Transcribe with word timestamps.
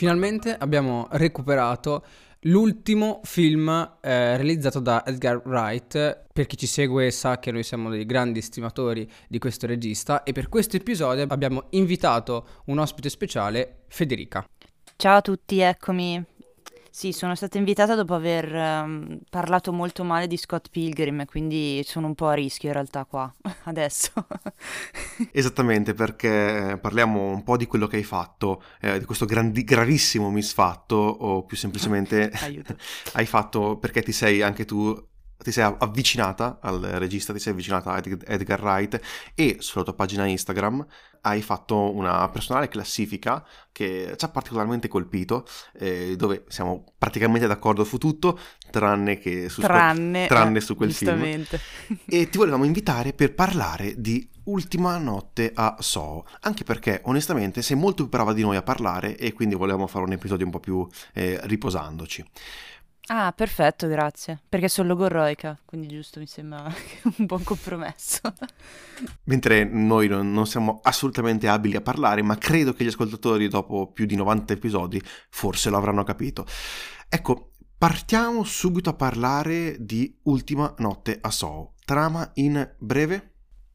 Finalmente 0.00 0.56
abbiamo 0.56 1.08
recuperato 1.10 2.02
l'ultimo 2.44 3.20
film 3.22 3.68
eh, 4.00 4.36
realizzato 4.38 4.80
da 4.80 5.04
Edgar 5.04 5.42
Wright. 5.44 6.24
Per 6.32 6.46
chi 6.46 6.56
ci 6.56 6.66
segue 6.66 7.10
sa 7.10 7.38
che 7.38 7.52
noi 7.52 7.62
siamo 7.62 7.90
dei 7.90 8.06
grandi 8.06 8.38
estimatori 8.38 9.06
di 9.28 9.38
questo 9.38 9.66
regista 9.66 10.22
e 10.22 10.32
per 10.32 10.48
questo 10.48 10.76
episodio 10.76 11.26
abbiamo 11.28 11.64
invitato 11.70 12.62
un 12.66 12.78
ospite 12.78 13.10
speciale, 13.10 13.80
Federica. 13.88 14.42
Ciao 14.96 15.18
a 15.18 15.20
tutti, 15.20 15.60
eccomi. 15.60 16.39
Sì, 16.92 17.12
sono 17.12 17.36
stata 17.36 17.56
invitata 17.56 17.94
dopo 17.94 18.14
aver 18.14 18.52
um, 18.52 19.20
parlato 19.30 19.72
molto 19.72 20.02
male 20.02 20.26
di 20.26 20.36
Scott 20.36 20.70
Pilgrim, 20.70 21.24
quindi 21.24 21.82
sono 21.84 22.08
un 22.08 22.14
po' 22.16 22.26
a 22.26 22.34
rischio 22.34 22.68
in 22.68 22.74
realtà 22.74 23.04
qua, 23.04 23.32
adesso. 23.64 24.12
Esattamente, 25.30 25.94
perché 25.94 26.76
parliamo 26.80 27.30
un 27.30 27.44
po' 27.44 27.56
di 27.56 27.66
quello 27.66 27.86
che 27.86 27.96
hai 27.96 28.02
fatto, 28.02 28.62
eh, 28.80 28.98
di 28.98 29.04
questo 29.04 29.24
grandi, 29.24 29.62
gravissimo 29.62 30.30
misfatto, 30.30 30.96
o 30.96 31.44
più 31.44 31.56
semplicemente 31.56 32.30
hai 33.14 33.26
fatto 33.26 33.78
perché 33.78 34.02
ti 34.02 34.12
sei 34.12 34.42
anche 34.42 34.64
tu 34.64 35.08
ti 35.42 35.52
sei 35.52 35.74
avvicinata 35.78 36.58
al 36.60 36.80
regista, 36.80 37.32
ti 37.32 37.38
sei 37.38 37.52
avvicinata 37.52 37.92
a 37.92 38.02
Edgar 38.26 38.62
Wright 38.62 39.00
e 39.34 39.56
sulla 39.60 39.84
tua 39.84 39.94
pagina 39.94 40.26
Instagram 40.26 40.86
hai 41.22 41.42
fatto 41.42 41.94
una 41.94 42.28
personale 42.28 42.68
classifica 42.68 43.44
che 43.72 44.14
ci 44.16 44.24
ha 44.24 44.28
particolarmente 44.28 44.88
colpito, 44.88 45.46
eh, 45.78 46.14
dove 46.16 46.44
siamo 46.48 46.92
praticamente 46.96 47.46
d'accordo 47.46 47.84
su 47.84 47.98
tutto, 47.98 48.38
tranne 48.70 49.18
che 49.18 49.48
su, 49.48 49.60
tranne, 49.60 50.24
sco- 50.24 50.34
tranne 50.34 50.60
su 50.60 50.76
quel 50.76 50.92
film. 50.92 51.44
E 52.06 52.28
ti 52.28 52.38
volevamo 52.38 52.64
invitare 52.64 53.12
per 53.12 53.34
parlare 53.34 53.94
di 53.98 54.28
Ultima 54.44 54.96
notte 54.96 55.52
a 55.54 55.76
Soho, 55.80 56.26
anche 56.40 56.64
perché 56.64 57.02
onestamente 57.04 57.62
sei 57.62 57.76
molto 57.76 58.02
più 58.02 58.08
brava 58.08 58.32
di 58.32 58.42
noi 58.42 58.56
a 58.56 58.62
parlare 58.62 59.16
e 59.16 59.32
quindi 59.32 59.54
volevamo 59.54 59.86
fare 59.86 60.04
un 60.04 60.12
episodio 60.12 60.46
un 60.46 60.52
po' 60.52 60.60
più 60.60 60.86
eh, 61.12 61.38
riposandoci. 61.42 62.24
Ah, 63.12 63.32
perfetto, 63.32 63.88
grazie. 63.88 64.40
Perché 64.48 64.68
sono 64.68 64.86
logorroica, 64.86 65.58
quindi 65.64 65.88
giusto 65.88 66.20
mi 66.20 66.28
sembra 66.28 66.62
un 67.18 67.26
buon 67.26 67.42
compromesso. 67.42 68.20
Mentre 69.24 69.64
noi 69.64 70.06
non, 70.06 70.30
non, 70.32 70.46
siamo 70.46 70.78
assolutamente 70.84 71.48
abili 71.48 71.74
a 71.74 71.80
parlare, 71.80 72.22
ma 72.22 72.38
credo 72.38 72.72
che 72.72 72.84
gli 72.84 72.88
ascoltatori 72.88 73.48
dopo 73.48 73.90
più 73.90 74.06
di 74.06 74.14
90 74.14 74.52
episodi 74.52 75.02
forse 75.28 75.70
lo 75.70 75.76
avranno 75.76 76.04
capito. 76.04 76.46
Ecco, 77.08 77.50
partiamo 77.76 78.44
subito 78.44 78.90
a 78.90 78.94
parlare 78.94 79.76
di 79.80 80.16
Ultima 80.24 80.72
notte 80.78 81.18
a 81.20 81.30
Soho. 81.32 81.74
Trama 81.84 82.30
in 82.34 82.76
breve? 82.78 83.32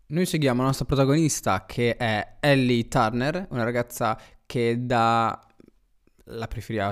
Noi 0.08 0.26
seguiamo 0.26 0.62
la 0.62 0.68
nostra 0.68 0.86
protagonista 0.86 1.66
che 1.66 1.98
è 1.98 2.38
Ellie 2.40 2.88
Turner, 2.88 3.48
una 3.50 3.64
ragazza 3.66 4.18
che 4.46 4.86
da 4.86 5.46
la 6.26 6.48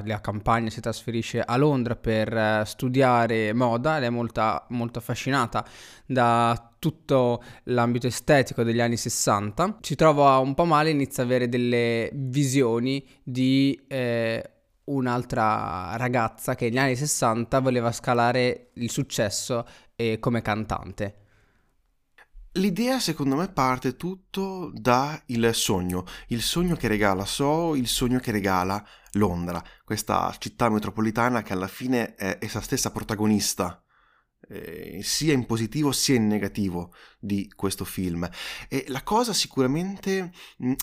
la 0.06 0.22
campagna, 0.22 0.70
si 0.70 0.82
trasferisce 0.82 1.42
a 1.42 1.56
Londra 1.58 1.96
per 1.96 2.34
uh, 2.34 2.66
studiare 2.66 3.54
moda, 3.54 3.98
lei 3.98 4.08
è 4.08 4.12
molto, 4.12 4.66
molto 4.70 5.00
affascinata 5.00 5.66
da 6.06 6.72
tutto 6.78 7.42
l'ambito 7.64 8.08
estetico 8.08 8.64
degli 8.64 8.82
anni 8.82 8.98
60, 8.98 9.78
ci 9.82 9.96
trova 9.96 10.38
un 10.38 10.54
po' 10.54 10.66
male, 10.66 10.90
inizia 10.90 11.24
ad 11.24 11.30
avere 11.30 11.50
delle 11.50 12.10
visioni 12.14 13.06
di 13.24 13.80
eh, 13.88 14.52
un'altra 14.86 15.96
ragazza 15.96 16.56
che 16.56 16.66
negli 16.66 16.78
anni 16.78 16.96
60 16.96 17.60
voleva 17.60 17.92
scalare 17.92 18.72
il 18.74 18.92
successo 18.92 19.66
eh, 19.96 20.20
come 20.20 20.42
cantante. 20.42 21.23
L'idea 22.58 23.00
secondo 23.00 23.36
me 23.36 23.48
parte 23.52 23.96
tutto 23.96 24.72
dal 24.76 25.24
sogno, 25.54 26.06
il 26.28 26.44
sogno 26.44 26.76
che 26.76 26.88
regala 26.88 27.26
So, 27.26 27.74
il 27.74 27.88
sogno 27.88 28.20
che 28.20 28.32
regala 28.32 28.86
Londra, 29.14 29.64
questa 29.84 30.36
città 30.38 30.70
metropolitana 30.70 31.42
che 31.42 31.54
alla 31.54 31.68
fine 31.68 32.14
è 32.14 32.38
essa 32.40 32.62
stessa 32.62 32.92
protagonista 32.92 33.84
eh, 34.50 35.00
sia 35.02 35.34
in 35.34 35.48
positivo 35.48 35.92
sia 35.92 36.16
in 36.16 36.28
negativo 36.28 36.94
di 37.20 37.52
questo 37.56 37.86
film. 37.86 38.30
E 38.70 38.86
la 38.90 39.02
cosa 39.02 39.34
sicuramente 39.34 40.32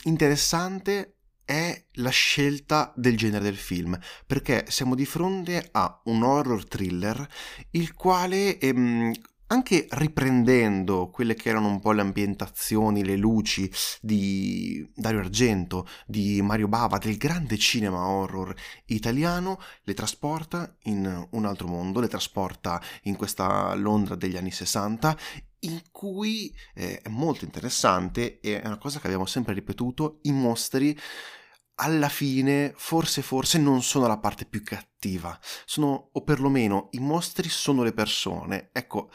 interessante 0.05 1.19
è 1.45 1.87
la 1.95 2.11
scelta 2.11 2.93
del 2.97 3.17
genere 3.17 3.45
del 3.45 3.57
film, 3.57 3.99
perché 4.27 4.67
siamo 4.69 4.95
di 4.95 5.05
fronte 5.05 5.69
a 5.73 6.01
un 6.05 6.23
horror 6.23 6.65
thriller 6.67 7.29
il 7.73 7.95
quale 7.95 8.59
ehm, 8.59 9.13
anche 9.53 9.87
riprendendo 9.91 11.11
quelle 11.11 11.35
che 11.35 11.49
erano 11.49 11.69
un 11.69 11.81
po' 11.81 11.93
le 11.93 12.01
ambientazioni, 12.03 13.05
le 13.05 13.17
luci 13.17 13.71
di 14.01 14.89
Dario 14.95 15.21
Argento, 15.21 15.87
di 16.07 16.41
Mario 16.41 16.69
Bava, 16.69 16.99
del 16.99 17.17
grande 17.17 17.59
cinema 17.59 18.07
horror 18.07 18.55
italiano, 18.87 19.61
le 19.83 19.95
trasporta 19.95 20.77
in 20.85 21.29
un 21.31 21.45
altro 21.45 21.67
mondo, 21.67 22.01
le 22.01 22.09
trasporta 22.09 22.81
in 23.03 23.17
questa 23.17 23.75
Londra 23.75 24.15
degli 24.15 24.37
anni 24.37 24.51
60 24.51 25.17
in 25.63 25.83
cui 25.91 26.55
eh, 26.75 27.01
è 27.03 27.09
molto 27.09 27.45
interessante 27.45 28.41
e 28.41 28.63
è 28.63 28.67
una 28.67 28.79
cosa 28.79 28.99
che 28.99 29.07
abbiamo 29.07 29.27
sempre 29.27 29.53
ripetuto, 29.53 30.21
i 30.23 30.33
mostri 30.33 30.99
alla 31.83 32.09
fine 32.09 32.73
forse 32.77 33.23
forse 33.23 33.59
non 33.59 33.83
sono 33.83 34.07
la 34.07 34.19
parte 34.19 34.45
più 34.45 34.63
cattiva, 34.63 35.39
sono 35.65 36.11
o 36.13 36.23
perlomeno 36.23 36.89
i 36.93 36.99
mostri 36.99 37.49
sono 37.49 37.83
le 37.83 37.93
persone. 37.93 38.71
Ecco, 38.73 39.11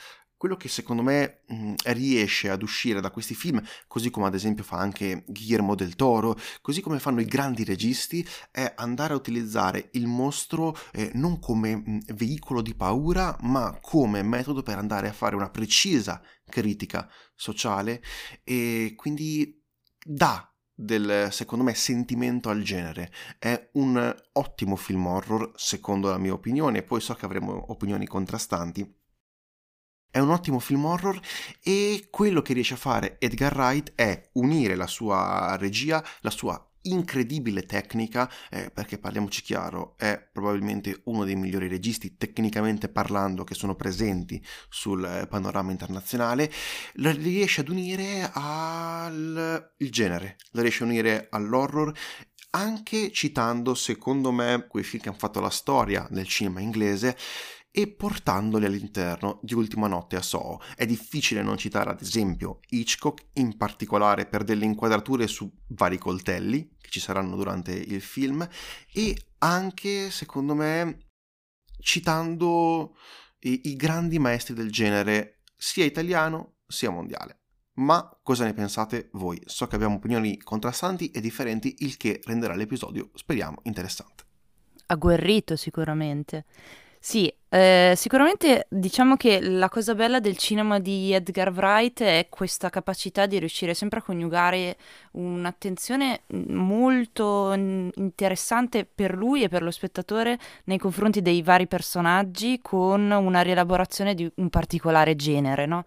quello 0.45 0.57
che 0.57 0.69
secondo 0.69 1.01
me 1.01 1.41
mh, 1.47 1.55
mhmm, 1.55 1.75
riesce 1.85 2.51
ad 2.51 2.61
uscire 2.61 3.01
da 3.01 3.09
questi 3.09 3.33
film, 3.33 3.59
così 3.87 4.11
come 4.11 4.27
ad 4.27 4.35
esempio 4.35 4.63
fa 4.63 4.77
anche 4.77 5.23
Guillermo 5.25 5.73
del 5.73 5.95
Toro, 5.95 6.37
così 6.61 6.81
come 6.81 6.99
fanno 6.99 7.19
i 7.19 7.25
grandi 7.25 7.63
registi, 7.63 8.23
è 8.51 8.71
andare 8.75 9.13
a 9.13 9.15
utilizzare 9.15 9.89
il 9.93 10.05
mostro 10.05 10.77
eh, 10.93 11.09
non 11.15 11.39
come 11.39 11.75
mh, 11.75 11.83
mhmm, 11.83 11.99
veicolo 12.13 12.61
di 12.61 12.75
paura, 12.75 13.35
ma 13.41 13.75
come 13.81 14.21
metodo 14.21 14.61
per 14.61 14.77
andare 14.77 15.07
a 15.07 15.13
fare 15.13 15.35
una 15.35 15.49
precisa 15.49 16.21
critica 16.47 17.09
sociale. 17.33 18.03
E 18.43 18.93
quindi 18.95 19.59
dà 20.05 20.47
del 20.75 21.29
secondo 21.31 21.63
me 21.63 21.73
sentimento 21.73 22.49
al 22.49 22.61
genere. 22.61 23.11
È 23.39 23.69
un 23.73 24.15
ottimo 24.33 24.75
film 24.75 25.07
horror 25.07 25.53
secondo 25.55 26.09
la 26.09 26.19
mia 26.19 26.33
opinione 26.33 26.83
poi 26.83 27.01
so 27.01 27.15
che 27.15 27.25
avremo 27.25 27.71
opinioni 27.71 28.05
contrastanti 28.05 29.03
è 30.15 30.19
un 30.19 30.29
ottimo 30.29 30.59
film 30.59 30.85
horror 30.85 31.19
e 31.61 32.07
quello 32.09 32.41
che 32.41 32.53
riesce 32.53 32.75
a 32.75 32.77
fare 32.77 33.17
Edgar 33.19 33.53
Wright 33.53 33.91
è 33.95 34.29
unire 34.35 34.75
la 34.75 34.87
sua 34.87 35.57
regia, 35.59 36.01
la 36.21 36.29
sua 36.29 36.57
incredibile 36.83 37.65
tecnica, 37.65 38.31
eh, 38.49 38.71
perché 38.73 38.97
parliamoci 38.97 39.41
chiaro, 39.41 39.95
è 39.97 40.17
probabilmente 40.31 41.01
uno 41.05 41.25
dei 41.25 41.35
migliori 41.35 41.67
registi 41.67 42.15
tecnicamente 42.15 42.87
parlando 42.87 43.43
che 43.43 43.55
sono 43.55 43.75
presenti 43.75 44.41
sul 44.69 45.03
eh, 45.03 45.27
panorama 45.27 45.71
internazionale, 45.71 46.49
la 46.93 47.11
riesce 47.11 47.59
ad 47.59 47.67
unire 47.67 48.29
al 48.31 49.73
genere, 49.77 50.37
la 50.51 50.61
riesce 50.61 50.83
ad 50.83 50.89
unire 50.91 51.27
all'horror 51.29 51.93
anche 52.51 53.11
citando, 53.11 53.75
secondo 53.75 54.31
me, 54.31 54.65
quei 54.69 54.85
film 54.85 55.03
che 55.03 55.09
hanno 55.09 55.17
fatto 55.17 55.41
la 55.41 55.49
storia 55.49 56.07
del 56.09 56.25
cinema 56.25 56.61
inglese 56.61 57.17
e 57.77 57.87
portandoli 57.87 58.65
all'interno 58.65 59.39
di 59.43 59.53
Ultima 59.53 59.87
notte 59.87 60.15
a 60.15 60.21
Soho. 60.21 60.61
È 60.77 60.85
difficile 60.85 61.41
non 61.41 61.57
citare 61.57 61.89
ad 61.89 61.99
esempio 61.99 62.61
Hitchcock, 62.69 63.25
in 63.33 63.57
particolare 63.57 64.25
per 64.25 64.45
delle 64.45 64.63
inquadrature 64.63 65.27
su 65.27 65.51
vari 65.67 65.97
coltelli 65.97 66.77
che 66.79 66.89
ci 66.89 67.01
saranno 67.01 67.35
durante 67.35 67.73
il 67.73 67.99
film 67.99 68.47
e 68.93 69.17
anche, 69.39 70.09
secondo 70.09 70.55
me, 70.55 71.09
citando 71.81 72.95
i, 73.39 73.61
i 73.65 73.75
grandi 73.75 74.19
maestri 74.19 74.53
del 74.53 74.71
genere 74.71 75.41
sia 75.57 75.83
italiano 75.83 76.59
sia 76.65 76.89
mondiale. 76.89 77.41
Ma 77.73 78.17
cosa 78.23 78.45
ne 78.45 78.53
pensate 78.53 79.09
voi? 79.13 79.41
So 79.43 79.67
che 79.67 79.75
abbiamo 79.75 79.95
opinioni 79.95 80.37
contrastanti 80.37 81.11
e 81.11 81.19
differenti, 81.19 81.75
il 81.79 81.97
che 81.97 82.21
renderà 82.23 82.55
l'episodio, 82.55 83.09
speriamo, 83.15 83.57
interessante. 83.63 84.23
Agguerrito 84.85 85.57
sicuramente. 85.57 86.45
Sì, 87.05 87.31
eh, 87.55 87.93
sicuramente 87.95 88.67
diciamo 88.69 89.15
che 89.15 89.39
la 89.39 89.69
cosa 89.69 89.95
bella 89.95 90.19
del 90.19 90.35
cinema 90.35 90.77
di 90.77 91.13
Edgar 91.13 91.53
Wright 91.53 92.03
è 92.03 92.27
questa 92.29 92.69
capacità 92.69 93.27
di 93.27 93.39
riuscire 93.39 93.73
sempre 93.73 93.99
a 93.99 94.01
coniugare 94.01 94.75
un'attenzione 95.11 96.23
molto 96.47 97.53
interessante 97.53 98.83
per 98.83 99.15
lui 99.15 99.43
e 99.43 99.47
per 99.47 99.63
lo 99.63 99.71
spettatore 99.71 100.37
nei 100.65 100.77
confronti 100.77 101.21
dei 101.21 101.41
vari 101.43 101.65
personaggi 101.65 102.59
con 102.61 103.09
una 103.09 103.39
rielaborazione 103.39 104.15
di 104.15 104.29
un 104.35 104.49
particolare 104.49 105.15
genere, 105.15 105.65
no? 105.65 105.85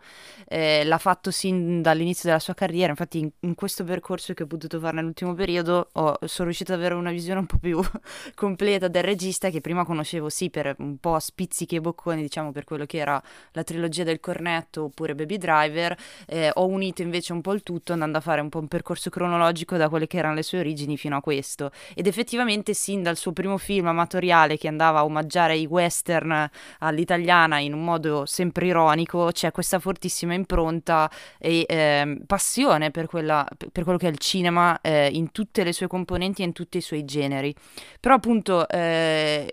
eh, 0.48 0.84
l'ha 0.84 0.96
fatto 0.96 1.30
sin 1.30 1.82
dall'inizio 1.82 2.30
della 2.30 2.40
sua 2.40 2.54
carriera, 2.54 2.88
infatti 2.88 3.18
in, 3.18 3.30
in, 3.40 3.54
questo 3.54 3.84
percorso 3.84 4.32
che 4.32 4.44
ho 4.44 4.46
potuto 4.46 4.80
fare 4.80 4.96
nell'ultimo 4.96 5.34
periodo 5.34 5.90
ho, 5.92 6.16
sono 6.24 6.46
riuscita 6.46 6.72
ad 6.72 6.78
avere 6.78 6.94
una 6.94 7.10
visione 7.10 7.40
un 7.40 7.46
po' 7.46 7.58
più 7.58 7.78
completa 8.34 8.88
del 8.88 9.02
regista 9.02 9.50
che 9.50 9.60
prima 9.60 9.84
conoscevo 9.84 10.30
sì 10.30 10.48
per 10.48 10.74
un 10.78 10.96
po' 10.96 11.18
spizzichi 11.18 11.56
pizzichi 11.58 11.76
e 11.76 11.80
bocconi, 11.80 12.22
diciamo, 12.22 12.52
per 12.52 12.64
quello 12.64 12.86
che 12.86 12.98
era 12.98 13.20
la 13.52 13.64
trilogia 13.64 14.04
del 14.04 14.20
cornetto 14.20 14.84
oppure 14.84 15.14
Baby 15.14 15.38
Driver, 15.38 15.96
eh, 16.26 16.50
ho 16.54 16.66
unito 16.66 17.02
invece 17.02 17.32
un 17.32 17.40
po' 17.40 17.52
il 17.52 17.62
tutto 17.62 17.92
andando 17.92 18.18
a 18.18 18.20
fare 18.20 18.40
un 18.40 18.48
po' 18.48 18.60
un 18.60 18.68
percorso 18.68 19.10
cronologico 19.10 19.76
da 19.76 19.88
quelle 19.88 20.06
che 20.06 20.18
erano 20.18 20.34
le 20.34 20.42
sue 20.42 20.60
origini 20.60 20.96
fino 20.96 21.16
a 21.16 21.20
questo. 21.20 21.72
Ed 21.94 22.06
effettivamente 22.06 22.74
sin 22.74 23.02
dal 23.02 23.16
suo 23.16 23.32
primo 23.32 23.58
film 23.58 23.88
amatoriale 23.88 24.56
che 24.56 24.68
andava 24.68 25.00
a 25.00 25.04
omaggiare 25.04 25.56
i 25.56 25.66
western 25.66 26.48
all'italiana 26.78 27.58
in 27.58 27.74
un 27.74 27.84
modo 27.84 28.24
sempre 28.26 28.66
ironico, 28.66 29.30
c'è 29.32 29.50
questa 29.50 29.80
fortissima 29.80 30.34
impronta 30.34 31.10
e 31.38 31.64
eh, 31.68 32.20
passione 32.26 32.90
per, 32.90 33.06
quella, 33.06 33.46
per, 33.72 33.82
quello 33.82 33.98
che 33.98 34.06
è 34.06 34.10
il 34.10 34.18
cinema 34.18 34.80
eh, 34.80 35.08
in 35.12 35.32
tutte 35.32 35.64
le 35.64 35.72
sue 35.72 35.88
componenti 35.88 36.42
e 36.42 36.44
in 36.44 36.52
tutti 36.52 36.78
i 36.78 36.82
suoi 36.82 37.04
generi. 37.04 37.54
Però 38.00 38.14
appunto 38.14 38.68
eh, 38.68 39.48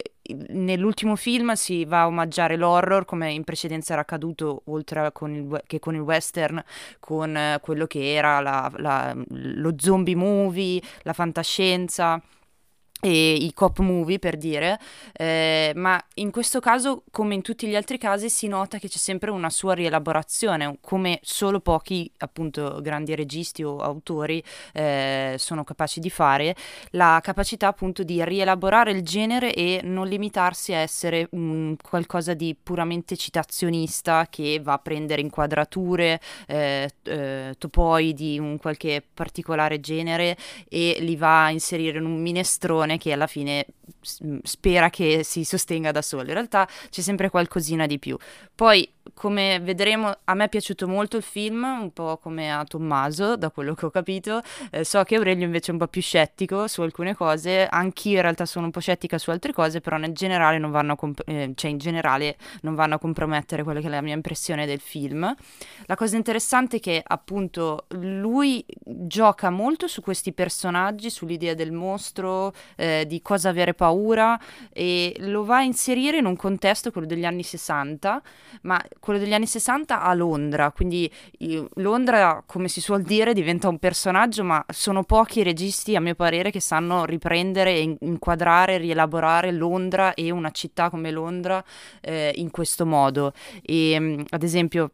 nell'ultimo 0.49 1.15
film 1.15 1.53
si 1.53 1.85
va 1.85 2.01
a 2.01 2.07
omaggiare 2.07 2.55
l'horror 2.55 3.05
come 3.05 3.31
in 3.31 3.43
precedenza 3.43 3.93
era 3.93 4.01
accaduto 4.01 4.61
oltre 4.65 5.11
con 5.11 5.33
il, 5.33 5.61
che 5.67 5.79
con 5.79 5.95
il 5.95 6.01
western 6.01 6.63
con 6.99 7.35
eh, 7.35 7.59
quello 7.61 7.85
che 7.85 8.13
era 8.13 8.39
la, 8.39 8.71
la, 8.77 9.15
lo 9.29 9.73
zombie 9.77 10.15
movie, 10.15 10.81
la 11.03 11.13
fantascienza 11.13 12.21
i 13.01 13.51
cop 13.53 13.79
movie 13.79 14.19
per 14.19 14.37
dire, 14.37 14.79
eh, 15.13 15.71
ma 15.75 16.01
in 16.15 16.31
questo 16.31 16.59
caso, 16.59 17.03
come 17.11 17.35
in 17.35 17.41
tutti 17.41 17.67
gli 17.67 17.75
altri 17.75 17.97
casi, 17.97 18.29
si 18.29 18.47
nota 18.47 18.79
che 18.79 18.87
c'è 18.87 18.97
sempre 18.97 19.31
una 19.31 19.49
sua 19.49 19.73
rielaborazione, 19.73 20.77
come 20.81 21.19
solo 21.21 21.59
pochi 21.59 22.09
appunto 22.19 22.79
grandi 22.81 23.13
registi 23.15 23.63
o 23.63 23.77
autori 23.77 24.43
eh, 24.73 25.35
sono 25.37 25.63
capaci 25.63 25.99
di 25.99 26.09
fare, 26.09 26.55
la 26.91 27.19
capacità 27.21 27.67
appunto 27.67 28.03
di 28.03 28.23
rielaborare 28.23 28.91
il 28.91 29.03
genere 29.03 29.53
e 29.53 29.81
non 29.83 30.07
limitarsi 30.07 30.73
a 30.73 30.77
essere 30.77 31.27
un 31.31 31.75
qualcosa 31.81 32.33
di 32.33 32.55
puramente 32.61 33.17
citazionista 33.17 34.27
che 34.29 34.59
va 34.63 34.73
a 34.73 34.79
prendere 34.79 35.21
inquadrature, 35.21 36.19
eh, 36.47 36.89
eh 37.03 37.53
topoi 37.57 38.13
di 38.13 38.39
un 38.39 38.57
qualche 38.57 39.03
particolare 39.13 39.79
genere 39.79 40.35
e 40.67 40.97
li 40.99 41.15
va 41.15 41.45
a 41.45 41.49
inserire 41.51 41.97
in 41.97 42.05
un 42.05 42.21
minestrone 42.21 42.84
che 42.97 43.11
alla 43.11 43.27
fine 43.27 43.65
spera 44.43 44.89
che 44.89 45.23
si 45.23 45.43
sostenga 45.43 45.91
da 45.91 46.01
solo. 46.01 46.27
In 46.27 46.33
realtà 46.33 46.67
c'è 46.89 47.01
sempre 47.01 47.29
qualcosina 47.29 47.85
di 47.85 47.99
più. 47.99 48.17
Poi 48.53 48.89
come 49.13 49.59
vedremo, 49.59 50.11
a 50.23 50.33
me 50.33 50.45
è 50.45 50.49
piaciuto 50.49 50.87
molto 50.87 51.17
il 51.17 51.23
film, 51.23 51.63
un 51.63 51.91
po' 51.93 52.17
come 52.17 52.51
a 52.51 52.63
Tommaso, 52.65 53.37
da 53.37 53.51
quello 53.51 53.73
che 53.75 53.85
ho 53.85 53.89
capito. 53.89 54.41
Eh, 54.71 54.83
so 54.83 55.03
che 55.03 55.15
Aurelio 55.15 55.45
invece 55.45 55.69
è 55.69 55.73
un 55.73 55.79
po' 55.79 55.87
più 55.87 56.01
scettico 56.01 56.67
su 56.67 56.81
alcune 56.81 57.15
cose, 57.15 57.67
anch'io 57.67 58.15
in 58.15 58.21
realtà 58.21 58.45
sono 58.45 58.65
un 58.65 58.71
po' 58.71 58.79
scettica 58.79 59.17
su 59.17 59.29
altre 59.29 59.53
cose, 59.53 59.79
però 59.79 59.97
nel 59.97 60.13
generale 60.13 60.57
non 60.57 60.71
vanno 60.71 60.93
a, 60.93 60.95
comp- 60.95 61.21
eh, 61.27 61.51
cioè 61.55 61.71
in 61.71 61.77
generale 61.77 62.37
non 62.61 62.75
vanno 62.75 62.95
a 62.95 62.99
compromettere 62.99 63.63
quella 63.63 63.79
che 63.79 63.87
è 63.87 63.89
la 63.89 64.01
mia 64.01 64.15
impressione 64.15 64.65
del 64.65 64.79
film. 64.79 65.33
La 65.85 65.95
cosa 65.95 66.15
interessante 66.15 66.77
è 66.77 66.79
che 66.79 67.01
appunto 67.05 67.85
lui 67.89 68.65
gioca 68.83 69.49
molto 69.49 69.87
su 69.87 70.01
questi 70.01 70.33
personaggi, 70.33 71.09
sull'idea 71.09 71.53
del 71.53 71.71
mostro, 71.71 72.53
eh, 72.75 73.05
di 73.07 73.21
cosa 73.21 73.49
avere 73.49 73.74
paura 73.75 74.39
e 74.73 75.15
lo 75.19 75.43
va 75.43 75.57
a 75.57 75.63
inserire 75.63 76.17
in 76.17 76.25
un 76.25 76.35
contesto, 76.35 76.91
quello 76.91 77.07
degli 77.07 77.25
anni 77.25 77.43
60, 77.43 78.21
ma 78.61 78.81
quello 78.99 79.19
degli 79.19 79.33
anni 79.33 79.45
60 79.45 80.01
a 80.01 80.13
Londra, 80.13 80.71
quindi 80.71 81.11
Londra, 81.75 82.43
come 82.45 82.67
si 82.67 82.81
suol 82.81 83.01
dire, 83.03 83.33
diventa 83.33 83.67
un 83.67 83.77
personaggio, 83.77 84.43
ma 84.43 84.63
sono 84.69 85.03
pochi 85.03 85.39
i 85.39 85.43
registi, 85.43 85.95
a 85.95 86.01
mio 86.01 86.15
parere, 86.15 86.51
che 86.51 86.59
sanno 86.59 87.05
riprendere, 87.05 87.97
inquadrare, 87.99 88.77
rielaborare 88.77 89.51
Londra 89.51 90.13
e 90.13 90.31
una 90.31 90.51
città 90.51 90.89
come 90.89 91.11
Londra 91.11 91.63
eh, 92.01 92.31
in 92.35 92.51
questo 92.51 92.85
modo. 92.85 93.33
E, 93.61 94.25
ad 94.29 94.43
esempio 94.43 94.91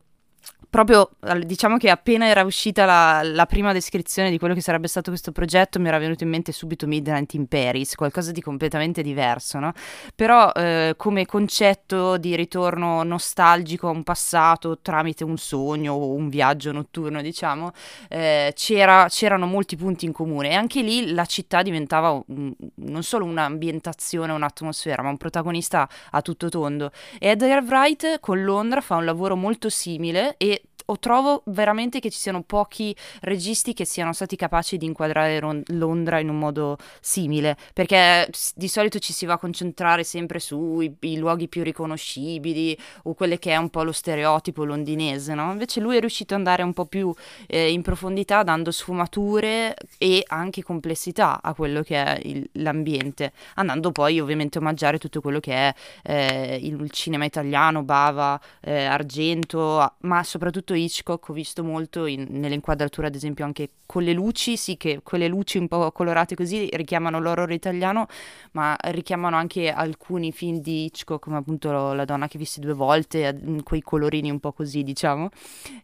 proprio 0.72 1.10
diciamo 1.44 1.76
che 1.76 1.90
appena 1.90 2.28
era 2.28 2.46
uscita 2.46 2.86
la, 2.86 3.22
la, 3.24 3.46
prima 3.46 3.74
descrizione 3.74 4.30
di 4.30 4.40
quello 4.40 4.54
che 4.54 4.62
sarebbe 4.62 4.88
stato 4.88 5.10
questo 5.10 5.34
progetto 5.34 5.82
mi 5.82 5.90
era 5.90 5.98
venuto 5.98 6.24
in 6.24 6.30
mente 6.30 6.54
subito 6.54 6.88
Midnight 6.88 7.34
in 7.34 7.48
Paris, 7.48 7.94
qualcosa 7.96 8.32
di 8.32 8.42
completamente 8.42 9.02
diverso, 9.02 9.60
no? 9.60 9.74
Però 10.16 10.50
eh, 10.54 10.94
come 10.96 11.26
concetto 11.26 12.16
di 12.16 12.38
ritorno 12.38 13.04
nostalgico 13.04 13.90
a 13.90 13.92
un 13.92 14.04
passato 14.04 14.80
tramite 14.80 15.26
un 15.26 15.38
sogno 15.38 15.94
o 15.94 16.14
un 16.14 16.30
viaggio 16.30 16.72
notturno, 16.72 17.22
diciamo, 17.22 17.74
eh, 18.08 18.54
c'era, 18.56 19.08
c'erano 19.10 19.48
molti 19.48 19.76
punti 19.76 20.06
in 20.06 20.14
comune 20.14 20.52
e 20.52 20.54
anche 20.54 20.82
lì 20.82 21.12
la 21.12 21.26
città 21.26 21.64
diventava 21.64 22.12
un, 22.28 22.54
non 22.76 23.04
solo 23.04 23.26
un'ambientazione, 23.26 24.32
un'atmosfera, 24.32 25.04
ma 25.04 25.10
un 25.10 25.18
protagonista 25.18 25.90
a 26.12 26.22
tutto 26.22 26.48
tondo. 26.48 26.92
E 27.20 27.28
Edgar 27.28 27.62
Wright 27.62 28.22
con 28.22 28.42
Londra 28.42 28.80
fa 28.80 28.96
un 28.96 29.04
lavoro 29.04 29.36
molto 29.36 29.68
simile 29.68 30.31
e 30.38 30.64
o 30.92 31.00
trovo 31.00 31.44
veramente 31.46 32.00
che 32.00 32.10
ci 32.10 32.20
siano 32.20 32.44
pochi 32.44 32.96
registi 33.22 33.74
che 33.74 33.86
siano 33.86 34.14
stati 34.14 34.36
capaci 34.36 34.78
di 34.78 34.86
inquadrare 34.86 35.40
Ron- 35.40 35.64
Londra 35.68 36.20
in 36.20 36.30
un 36.30 36.38
modo 36.38 36.78
simile, 37.00 37.56
perché 37.74 38.30
di 38.56 38.68
solito 38.68 39.00
ci 39.00 39.14
si 39.14 39.26
va 39.26 39.34
a 39.34 39.38
concentrare 39.38 40.04
sempre 40.04 40.40
sui 40.40 40.96
luoghi 41.18 41.48
più 41.48 41.64
riconoscibili 41.64 42.78
o 43.04 43.14
quelle 43.14 43.40
che 43.40 43.52
è 43.52 43.58
un 43.58 43.70
po' 43.70 43.84
lo 43.84 43.92
stereotipo 43.92 44.66
londinese, 44.66 45.34
no? 45.34 45.52
Invece 45.52 45.80
lui 45.80 45.96
è 45.96 46.00
riuscito 46.00 46.34
ad 46.34 46.40
andare 46.40 46.64
un 46.64 46.74
po' 46.74 46.86
più 46.86 47.14
eh, 47.48 47.72
in 47.72 47.82
profondità 47.82 48.44
dando 48.44 48.72
sfumature 48.72 49.76
e 49.98 50.24
anche 50.28 50.64
complessità 50.64 51.40
a 51.42 51.54
quello 51.54 51.82
che 51.84 52.04
è 52.04 52.20
il, 52.24 52.50
l'ambiente, 52.54 53.32
andando 53.56 53.92
poi 53.92 54.20
ovviamente 54.20 54.58
a 54.58 54.62
omaggiare 54.62 54.98
tutto 54.98 55.22
quello 55.22 55.40
che 55.40 55.54
è 55.54 55.74
eh, 56.04 56.60
il, 56.62 56.90
cinema 56.92 57.26
italiano, 57.26 57.84
Bava, 57.84 58.40
eh, 58.60 58.84
Argento, 58.84 59.94
ma 60.00 60.21
soprattutto 60.24 60.74
Hitchcock 60.74 61.30
ho 61.30 61.34
visto 61.34 61.64
molto 61.64 62.06
in, 62.06 62.28
nell'inquadratura, 62.30 63.08
ad 63.08 63.16
esempio, 63.16 63.46
anche 63.46 63.70
con 63.86 64.04
le 64.04 64.14
luci, 64.14 64.58
sì 64.58 64.78
che 64.78 65.02
quelle 65.04 65.28
luci 65.28 65.58
un 65.58 65.68
po' 65.68 65.92
colorate 65.92 66.36
così 66.36 66.70
richiamano 66.74 67.20
l'horror 67.20 67.52
italiano, 67.52 68.08
ma 68.52 68.76
richiamano 68.80 69.36
anche 69.36 69.70
alcuni 69.70 70.32
film 70.32 70.60
di 70.60 70.86
Hitchcock, 70.86 71.22
come 71.22 71.38
appunto 71.38 71.94
La 71.94 72.06
donna 72.06 72.28
che 72.28 72.38
visse 72.38 72.60
due 72.60 72.74
volte, 72.74 73.40
quei 73.64 73.82
colorini 73.82 74.30
un 74.30 74.40
po' 74.40 74.54
così, 74.54 74.84
diciamo. 74.84 75.30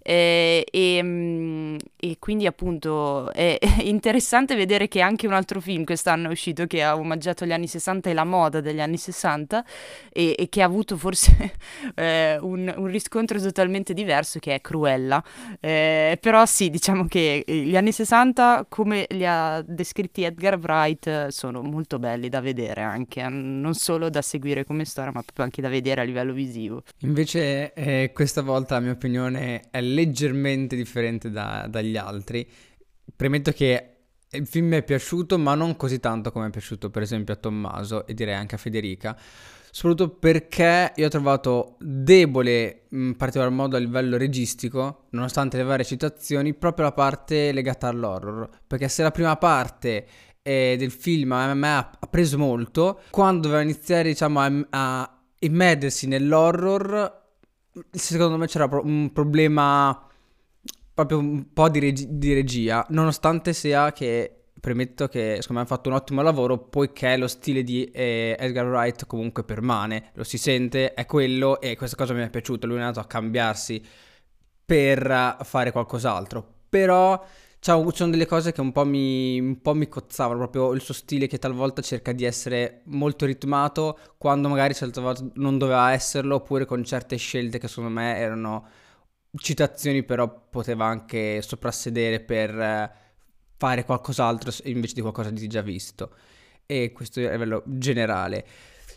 E, 0.01 0.65
e, 0.69 0.99
mm, 1.03 1.75
e 1.97 2.17
quindi 2.19 2.45
appunto 2.45 3.31
è 3.33 3.57
interessante 3.83 4.55
vedere 4.55 4.87
che 4.87 5.01
anche 5.01 5.27
un 5.27 5.33
altro 5.33 5.59
film 5.59 5.83
quest'anno 5.83 6.29
è 6.29 6.31
uscito 6.31 6.65
che 6.65 6.83
ha 6.83 6.95
omaggiato 6.95 7.45
gli 7.45 7.51
anni 7.51 7.67
60 7.67 8.09
e 8.09 8.13
la 8.13 8.23
moda 8.23 8.61
degli 8.61 8.79
anni 8.79 8.97
60 8.97 9.65
e, 10.11 10.35
e 10.37 10.49
che 10.49 10.61
ha 10.61 10.65
avuto 10.65 10.97
forse 10.97 11.55
eh, 11.95 12.37
un, 12.41 12.73
un 12.75 12.87
riscontro 12.87 13.39
totalmente 13.39 13.93
diverso 13.93 14.26
che 14.39 14.55
è 14.55 14.61
Cruella. 14.61 15.23
Eh, 15.59 16.17
però 16.21 16.45
sì, 16.45 16.69
diciamo 16.69 17.07
che 17.07 17.43
gli 17.45 17.75
anni 17.75 17.91
60, 17.91 18.65
come 18.69 19.05
li 19.09 19.25
ha 19.25 19.61
descritti 19.65 20.23
Edgar 20.23 20.57
Wright, 20.57 21.27
sono 21.27 21.61
molto 21.61 21.99
belli 21.99 22.29
da 22.29 22.41
vedere 22.41 22.81
anche, 22.81 23.21
eh, 23.21 23.29
non 23.29 23.73
solo 23.73 24.09
da 24.09 24.21
seguire 24.21 24.63
come 24.65 24.85
storia, 24.85 25.11
ma 25.11 25.21
proprio 25.21 25.45
anche 25.45 25.61
da 25.61 25.69
vedere 25.69 26.01
a 26.01 26.03
livello 26.03 26.33
visivo. 26.33 26.83
Invece 26.99 27.73
eh, 27.73 28.11
questa 28.13 28.41
volta 28.41 28.75
la 28.75 28.81
mia 28.81 28.91
opinione 28.91 29.61
è 29.71 29.81
leggermente 29.81 30.75
differente 30.75 31.29
da, 31.29 31.67
dagli 31.69 31.97
altri. 31.97 32.47
Premetto 33.15 33.51
che 33.51 33.91
il 34.31 34.45
film 34.45 34.67
mi 34.67 34.75
è 34.77 34.83
piaciuto, 34.83 35.37
ma 35.37 35.55
non 35.55 35.75
così 35.77 35.99
tanto 35.99 36.31
come 36.31 36.47
è 36.47 36.49
piaciuto 36.49 36.89
per 36.89 37.01
esempio 37.01 37.33
a 37.33 37.37
Tommaso 37.37 38.05
e 38.05 38.13
direi 38.13 38.33
anche 38.33 38.55
a 38.55 38.57
Federica 38.57 39.17
soprattutto 39.71 40.15
perché 40.15 40.93
io 40.95 41.05
ho 41.05 41.09
trovato 41.09 41.75
debole 41.79 42.83
in 42.89 43.15
particolar 43.15 43.51
modo 43.51 43.75
a 43.75 43.79
livello 43.79 44.17
registico, 44.17 45.05
nonostante 45.11 45.57
le 45.57 45.63
varie 45.63 45.85
citazioni, 45.85 46.53
proprio 46.53 46.85
la 46.85 46.91
parte 46.93 47.51
legata 47.51 47.87
all'horror. 47.87 48.49
Perché 48.65 48.87
se 48.87 49.03
la 49.03 49.11
prima 49.11 49.35
parte 49.37 50.07
eh, 50.41 50.75
del 50.77 50.91
film 50.91 51.31
a 51.33 51.53
me 51.53 51.75
ha 51.75 51.89
preso 52.09 52.37
molto, 52.37 53.01
quando 53.09 53.47
doveva 53.47 53.61
iniziare 53.61 54.09
diciamo 54.09 54.39
a, 54.39 54.67
a 54.69 55.19
immergersi 55.39 56.07
nell'horror, 56.07 57.25
secondo 57.91 58.37
me 58.37 58.47
c'era 58.47 58.69
un 58.81 59.11
problema 59.11 60.07
proprio 60.93 61.19
un 61.19 61.53
po' 61.53 61.69
di, 61.69 61.79
reg- 61.79 62.07
di 62.07 62.33
regia, 62.33 62.83
nonostante 62.89 63.53
sia 63.53 63.91
che 63.91 64.36
premetto 64.59 65.07
che 65.07 65.37
secondo 65.39 65.61
me 65.61 65.67
ha 65.67 65.69
fatto 65.69 65.89
un 65.89 65.95
ottimo 65.95 66.21
lavoro 66.21 66.57
poiché 66.57 67.17
lo 67.17 67.27
stile 67.27 67.63
di 67.63 67.85
eh, 67.85 68.35
Edgar 68.39 68.65
Wright 68.67 69.05
comunque 69.05 69.43
permane, 69.43 70.11
lo 70.13 70.23
si 70.23 70.37
sente, 70.37 70.93
è 70.93 71.05
quello 71.05 71.61
e 71.61 71.75
questa 71.75 71.95
cosa 71.95 72.13
mi 72.13 72.21
è 72.21 72.29
piaciuta, 72.29 72.67
lui 72.67 72.77
è 72.77 72.81
andato 72.81 72.99
a 72.99 73.05
cambiarsi 73.05 73.83
per 74.65 75.37
fare 75.43 75.71
qualcos'altro, 75.71 76.45
però 76.69 77.23
ci 77.59 77.71
sono 77.93 78.11
delle 78.11 78.25
cose 78.25 78.51
che 78.51 78.61
un 78.61 78.71
po, 78.71 78.85
mi, 78.85 79.39
un 79.39 79.61
po' 79.61 79.73
mi 79.73 79.87
cozzavano, 79.87 80.37
proprio 80.37 80.73
il 80.73 80.81
suo 80.81 80.93
stile 80.93 81.27
che 81.27 81.37
talvolta 81.37 81.81
cerca 81.81 82.11
di 82.11 82.23
essere 82.23 82.81
molto 82.85 83.25
ritmato 83.25 83.97
quando 84.17 84.47
magari 84.47 84.73
certe 84.73 85.01
volte 85.01 85.31
non 85.35 85.57
doveva 85.57 85.91
esserlo 85.91 86.35
oppure 86.35 86.65
con 86.65 86.83
certe 86.83 87.17
scelte 87.17 87.57
che 87.59 87.67
secondo 87.67 87.89
me 87.89 88.17
erano 88.17 88.67
citazioni 89.35 90.03
però 90.03 90.47
poteva 90.49 90.85
anche 90.85 91.41
soprassedere 91.41 92.19
per 92.21 93.05
fare 93.57 93.83
qualcos'altro 93.83 94.51
invece 94.65 94.93
di 94.93 95.01
qualcosa 95.01 95.29
di 95.31 95.47
già 95.47 95.61
visto. 95.61 96.11
E 96.65 96.91
questo 96.93 97.19
è 97.19 97.25
a 97.25 97.31
livello 97.31 97.63
generale. 97.65 98.45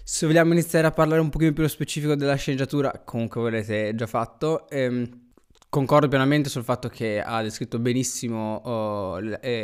Se 0.03 0.27
vogliamo 0.27 0.53
iniziare 0.53 0.87
a 0.87 0.91
parlare 0.91 1.21
un 1.21 1.31
pochino 1.31 1.53
più 1.53 1.67
specifico 1.69 2.15
della 2.15 2.35
sceneggiatura, 2.35 3.03
comunque 3.05 3.41
volete 3.41 3.95
già 3.95 4.07
fatto, 4.07 4.69
ehm, 4.69 5.09
concordo 5.71 6.09
pienamente 6.09 6.49
sul 6.49 6.65
fatto 6.65 6.89
che 6.89 7.23
ha 7.23 7.41
descritto 7.43 7.79
benissimo 7.79 8.57
oh, 8.57 9.21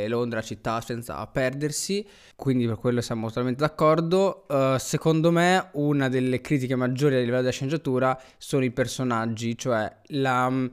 Londra 0.07 0.41
città 0.41 0.81
senza 0.81 1.27
perdersi, 1.27 2.07
quindi 2.37 2.65
per 2.67 2.77
quello 2.77 3.01
siamo 3.01 3.27
totalmente 3.27 3.61
d'accordo. 3.61 4.47
Uh, 4.49 4.77
secondo 4.79 5.33
me 5.33 5.71
una 5.73 6.09
delle 6.09 6.41
critiche 6.41 6.77
maggiori 6.77 7.17
a 7.17 7.19
livello 7.19 7.39
della 7.39 7.51
sceneggiatura 7.51 8.19
sono 8.39 8.65
i 8.65 8.71
personaggi, 8.71 9.59
cioè 9.59 9.93
la, 10.11 10.71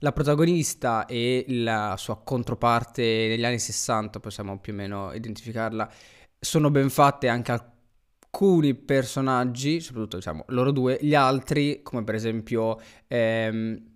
la 0.00 0.12
protagonista 0.12 1.06
e 1.06 1.44
la 1.48 1.94
sua 1.98 2.20
controparte 2.22 3.02
negli 3.02 3.44
anni 3.44 3.58
60, 3.58 4.20
possiamo 4.20 4.58
più 4.58 4.72
o 4.72 4.76
meno 4.76 5.12
identificarla, 5.12 5.90
sono 6.38 6.70
ben 6.70 6.90
fatte 6.90 7.28
anche 7.28 7.52
alcuni 7.52 8.74
personaggi, 8.74 9.80
soprattutto 9.80 10.16
diciamo 10.16 10.44
loro 10.48 10.70
due, 10.70 10.98
gli 11.00 11.14
altri, 11.14 11.82
come 11.82 12.02
per 12.04 12.14
esempio, 12.14 12.80
ehm, 13.08 13.88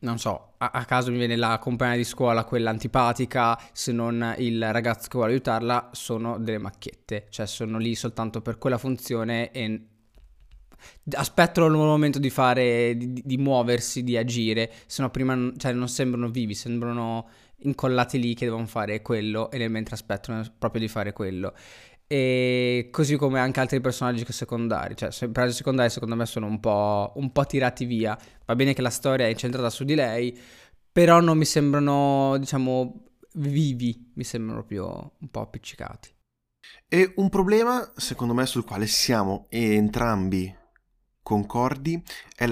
non 0.00 0.18
so, 0.18 0.54
a-, 0.58 0.70
a, 0.72 0.84
caso 0.84 1.10
mi 1.10 1.18
viene 1.18 1.36
la 1.36 1.58
compagna 1.58 1.96
di 1.96 2.04
scuola, 2.04 2.44
quella 2.44 2.70
antipatica, 2.70 3.58
se 3.72 3.92
non 3.92 4.34
il 4.38 4.70
ragazzo 4.70 5.08
che 5.08 5.16
vuole 5.16 5.32
aiutarla, 5.32 5.90
sono 5.92 6.38
delle 6.38 6.58
macchiette, 6.58 7.26
cioè 7.30 7.46
sono 7.46 7.78
lì 7.78 7.94
soltanto 7.94 8.42
per 8.42 8.58
quella 8.58 8.78
funzione 8.78 9.50
e 9.50 9.86
aspettano 11.12 11.66
il 11.66 11.72
momento 11.72 12.18
di 12.18 12.30
fare, 12.30 12.96
di, 12.96 13.22
di 13.24 13.36
muoversi, 13.36 14.02
di 14.02 14.16
agire, 14.16 14.70
se 14.86 15.02
no 15.02 15.10
prima 15.10 15.52
cioè, 15.56 15.72
non 15.72 15.88
sembrano 15.88 16.28
vivi, 16.28 16.54
sembrano 16.54 17.28
incollati 17.64 18.18
lì 18.18 18.34
che 18.34 18.46
devono 18.46 18.66
fare 18.66 19.02
quello 19.02 19.50
e 19.50 19.58
nel 19.58 19.70
mentre 19.70 19.94
aspettano 19.94 20.44
proprio 20.58 20.80
di 20.80 20.88
fare 20.88 21.12
quello. 21.12 21.54
E 22.06 22.88
così 22.90 23.16
come 23.16 23.40
anche 23.40 23.60
altri 23.60 23.80
personaggi 23.80 24.24
secondari, 24.28 24.96
cioè 24.96 25.08
i 25.08 25.28
personaggi 25.28 25.54
secondari 25.54 25.88
secondo 25.88 26.14
me 26.14 26.26
sono 26.26 26.46
un 26.46 26.60
po', 26.60 27.12
un 27.16 27.32
po' 27.32 27.46
tirati 27.46 27.86
via, 27.86 28.18
va 28.44 28.54
bene 28.54 28.74
che 28.74 28.82
la 28.82 28.90
storia 28.90 29.26
è 29.26 29.30
incentrata 29.30 29.70
su 29.70 29.84
di 29.84 29.94
lei, 29.94 30.38
però 30.92 31.20
non 31.20 31.38
mi 31.38 31.46
sembrano, 31.46 32.36
diciamo, 32.38 33.04
vivi, 33.36 34.12
mi 34.14 34.24
sembrano 34.24 34.58
proprio 34.58 35.12
un 35.20 35.28
po' 35.28 35.40
appiccicati. 35.40 36.10
E 36.86 37.14
un 37.16 37.30
problema, 37.30 37.92
secondo 37.96 38.34
me, 38.34 38.44
sul 38.44 38.64
quale 38.64 38.86
siamo 38.86 39.46
entrambi 39.48 40.54
concordi 41.22 42.02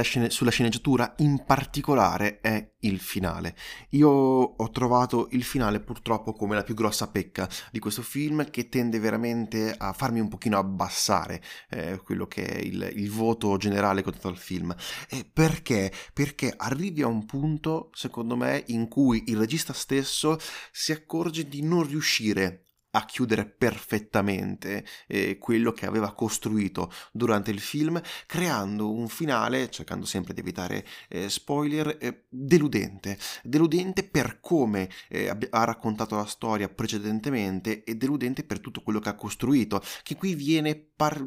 scene- 0.02 0.30
sulla 0.30 0.50
sceneggiatura, 0.50 1.14
in 1.18 1.44
particolare 1.44 2.40
è 2.40 2.72
il 2.80 3.00
finale. 3.00 3.56
Io 3.90 4.08
ho 4.08 4.70
trovato 4.70 5.28
il 5.32 5.42
finale 5.42 5.80
purtroppo 5.80 6.32
come 6.32 6.54
la 6.54 6.62
più 6.62 6.74
grossa 6.74 7.08
pecca 7.08 7.48
di 7.72 7.78
questo 7.78 8.02
film 8.02 8.48
che 8.50 8.68
tende 8.68 8.98
veramente 8.98 9.74
a 9.76 9.92
farmi 9.92 10.20
un 10.20 10.28
pochino 10.28 10.58
abbassare 10.58 11.42
eh, 11.68 12.00
quello 12.02 12.26
che 12.26 12.46
è 12.46 12.58
il, 12.58 12.90
il, 12.94 13.10
voto 13.10 13.56
generale 13.56 14.02
che 14.02 14.10
ho 14.10 14.28
al 14.28 14.36
film. 14.36 14.74
Eh, 15.08 15.28
perché? 15.30 15.92
Perché 16.12 16.54
arrivi 16.56 17.02
a 17.02 17.06
un 17.08 17.24
punto, 17.26 17.90
secondo 17.92 18.36
me, 18.36 18.62
in 18.68 18.88
cui 18.88 19.24
il 19.26 19.36
regista 19.36 19.72
stesso 19.72 20.38
si 20.70 20.92
accorge 20.92 21.48
di 21.48 21.62
non 21.62 21.86
riuscire 21.86 22.69
a 22.92 23.04
chiudere 23.04 23.46
perfettamente 23.46 24.84
eh, 25.06 25.38
quello 25.38 25.72
che 25.72 25.86
aveva 25.86 26.12
costruito 26.12 26.92
durante 27.12 27.50
il 27.50 27.60
film, 27.60 28.00
creando 28.26 28.92
un 28.92 29.08
finale, 29.08 29.70
cercando 29.70 30.06
sempre 30.06 30.34
di 30.34 30.40
evitare 30.40 30.86
eh, 31.08 31.28
spoiler, 31.28 31.96
eh, 32.00 32.24
deludente. 32.28 33.18
Deludente 33.42 34.02
per 34.02 34.40
come 34.40 34.88
eh, 35.08 35.28
ha 35.28 35.64
raccontato 35.64 36.16
la 36.16 36.26
storia 36.26 36.68
precedentemente 36.68 37.84
e 37.84 37.94
deludente 37.94 38.44
per 38.44 38.60
tutto 38.60 38.82
quello 38.82 38.98
che 38.98 39.08
ha 39.08 39.14
costruito, 39.14 39.82
che 40.02 40.16
qui 40.16 40.34
viene 40.34 40.74
par- 40.76 41.24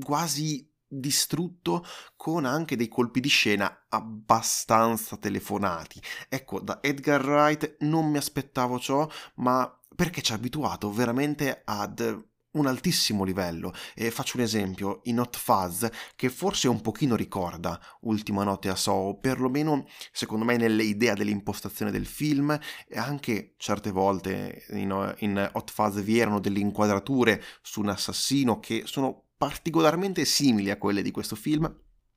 quasi 0.00 0.68
distrutto 0.90 1.84
con 2.16 2.46
anche 2.46 2.74
dei 2.74 2.88
colpi 2.88 3.20
di 3.20 3.28
scena 3.28 3.84
abbastanza 3.88 5.16
telefonati. 5.16 6.00
Ecco, 6.28 6.60
da 6.60 6.78
Edgar 6.82 7.24
Wright 7.24 7.76
non 7.80 8.10
mi 8.10 8.16
aspettavo 8.16 8.78
ciò, 8.78 9.08
ma 9.36 9.77
perché 9.98 10.22
ci 10.22 10.30
ha 10.30 10.36
abituato 10.36 10.92
veramente 10.92 11.62
ad 11.64 12.26
un 12.52 12.66
altissimo 12.68 13.24
livello. 13.24 13.74
E 13.96 14.12
faccio 14.12 14.36
un 14.36 14.44
esempio 14.44 15.00
in 15.04 15.18
Hot 15.18 15.36
Fuzz 15.36 15.86
che 16.14 16.28
forse 16.28 16.68
un 16.68 16.80
pochino 16.80 17.16
ricorda 17.16 17.80
Ultima 18.02 18.44
notte 18.44 18.68
a 18.68 18.76
Soho 18.76 19.18
perlomeno 19.18 19.88
secondo 20.12 20.44
me 20.44 20.56
nelle 20.56 20.84
idee 20.84 21.14
dell'impostazione 21.14 21.90
del 21.90 22.06
film 22.06 22.56
e 22.86 22.96
anche 22.96 23.54
certe 23.56 23.90
volte 23.90 24.66
in, 24.70 25.14
in 25.18 25.50
Hot 25.54 25.70
Fuzz 25.72 25.98
vi 25.98 26.20
erano 26.20 26.38
delle 26.38 26.60
inquadrature 26.60 27.42
su 27.60 27.80
un 27.80 27.88
assassino 27.88 28.60
che 28.60 28.84
sono 28.86 29.24
particolarmente 29.36 30.24
simili 30.24 30.70
a 30.70 30.78
quelle 30.78 31.02
di 31.02 31.10
questo 31.10 31.34
film 31.34 31.68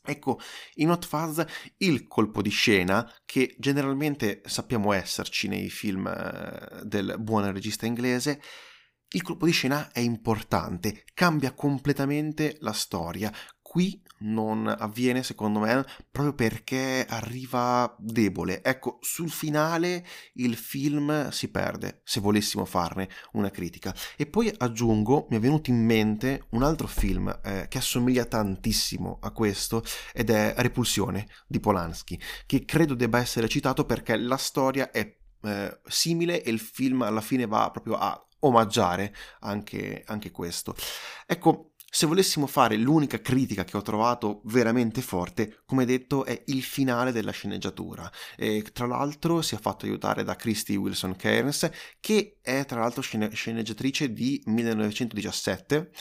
Ecco, 0.03 0.39
in 0.75 0.89
Hot 0.89 1.05
Fuzz 1.05 1.41
il 1.77 2.07
colpo 2.07 2.41
di 2.41 2.49
scena, 2.49 3.09
che 3.23 3.55
generalmente 3.59 4.41
sappiamo 4.45 4.93
esserci 4.93 5.47
nei 5.47 5.69
film 5.69 6.07
eh, 6.07 6.81
del 6.83 7.17
buon 7.19 7.51
regista 7.51 7.85
inglese, 7.85 8.41
il 9.13 9.21
colpo 9.21 9.45
di 9.45 9.51
scena 9.51 9.91
è 9.91 9.99
importante, 9.99 11.03
cambia 11.13 11.53
completamente 11.53 12.55
la 12.61 12.71
storia, 12.71 13.31
qui 13.71 14.03
non 14.17 14.67
avviene 14.67 15.23
secondo 15.23 15.59
me 15.59 15.85
proprio 16.11 16.33
perché 16.33 17.05
arriva 17.07 17.95
debole. 17.97 18.61
Ecco, 18.61 18.97
sul 18.99 19.29
finale 19.29 20.05
il 20.33 20.57
film 20.57 21.29
si 21.29 21.47
perde, 21.47 22.01
se 22.03 22.19
volessimo 22.19 22.65
farne 22.65 23.07
una 23.31 23.49
critica. 23.49 23.95
E 24.17 24.25
poi 24.25 24.53
aggiungo, 24.57 25.27
mi 25.29 25.37
è 25.37 25.39
venuto 25.39 25.69
in 25.69 25.85
mente 25.85 26.47
un 26.49 26.63
altro 26.63 26.85
film 26.85 27.33
eh, 27.45 27.67
che 27.69 27.77
assomiglia 27.77 28.25
tantissimo 28.25 29.19
a 29.21 29.31
questo 29.31 29.85
ed 30.11 30.31
è 30.31 30.53
Repulsione 30.57 31.29
di 31.47 31.61
Polanski, 31.61 32.19
che 32.45 32.65
credo 32.65 32.93
debba 32.93 33.19
essere 33.19 33.47
citato 33.47 33.85
perché 33.85 34.17
la 34.17 34.35
storia 34.35 34.91
è 34.91 35.17
eh, 35.43 35.79
simile 35.85 36.43
e 36.43 36.51
il 36.51 36.59
film 36.59 37.03
alla 37.03 37.21
fine 37.21 37.47
va 37.47 37.71
proprio 37.71 37.95
a 37.95 38.21
omaggiare 38.41 39.15
anche, 39.39 40.03
anche 40.05 40.31
questo. 40.31 40.75
Ecco, 41.25 41.70
se 41.93 42.05
volessimo 42.05 42.47
fare 42.47 42.77
l'unica 42.77 43.19
critica 43.19 43.65
che 43.65 43.75
ho 43.75 43.81
trovato 43.81 44.39
veramente 44.45 45.01
forte, 45.01 45.61
come 45.65 45.83
detto, 45.83 46.23
è 46.23 46.41
il 46.45 46.63
finale 46.63 47.11
della 47.11 47.31
sceneggiatura. 47.31 48.09
E, 48.37 48.63
tra 48.71 48.85
l'altro 48.85 49.41
si 49.41 49.55
è 49.55 49.59
fatto 49.59 49.85
aiutare 49.85 50.23
da 50.23 50.37
Christy 50.37 50.77
Wilson 50.77 51.17
Cairns, 51.17 51.69
che 51.99 52.37
è 52.41 52.63
tra 52.65 52.79
l'altro 52.79 53.01
scene- 53.01 53.29
sceneggiatrice 53.29 54.13
di 54.13 54.41
1917, 54.45 55.91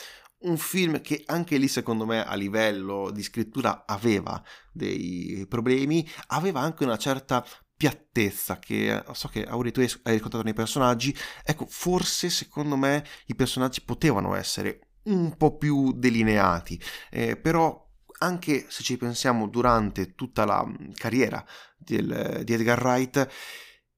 un 0.42 0.56
film 0.58 1.00
che 1.00 1.24
anche 1.26 1.56
lì 1.56 1.66
secondo 1.66 2.06
me 2.06 2.24
a 2.24 2.36
livello 2.36 3.10
di 3.10 3.24
scrittura 3.24 3.84
aveva 3.84 4.40
dei 4.72 5.44
problemi, 5.48 6.08
aveva 6.28 6.60
anche 6.60 6.84
una 6.84 6.98
certa 6.98 7.44
piattezza 7.76 8.60
che 8.60 9.02
so 9.12 9.26
che 9.26 9.42
Auri 9.44 9.72
tu 9.72 9.80
hai 9.80 10.12
riscontrato 10.12 10.44
nei 10.44 10.54
personaggi, 10.54 11.12
ecco 11.42 11.66
forse 11.66 12.30
secondo 12.30 12.76
me 12.76 13.04
i 13.26 13.34
personaggi 13.34 13.82
potevano 13.82 14.36
essere 14.36 14.89
un 15.04 15.36
po' 15.36 15.56
più 15.56 15.92
delineati, 15.92 16.80
eh, 17.10 17.36
però 17.36 17.88
anche 18.18 18.66
se 18.68 18.82
ci 18.82 18.96
pensiamo 18.96 19.48
durante 19.48 20.14
tutta 20.14 20.44
la 20.44 20.64
mm, 20.64 20.92
carriera 20.94 21.44
del, 21.76 22.42
di 22.44 22.52
Edgar 22.52 22.82
Wright, 22.82 23.28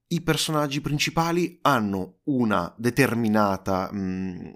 i 0.07 0.21
personaggi 0.21 0.81
principali 0.81 1.59
hanno 1.61 2.19
una 2.25 2.73
determinata 2.77 3.89
mh, 3.91 3.97
mm, 3.97 4.51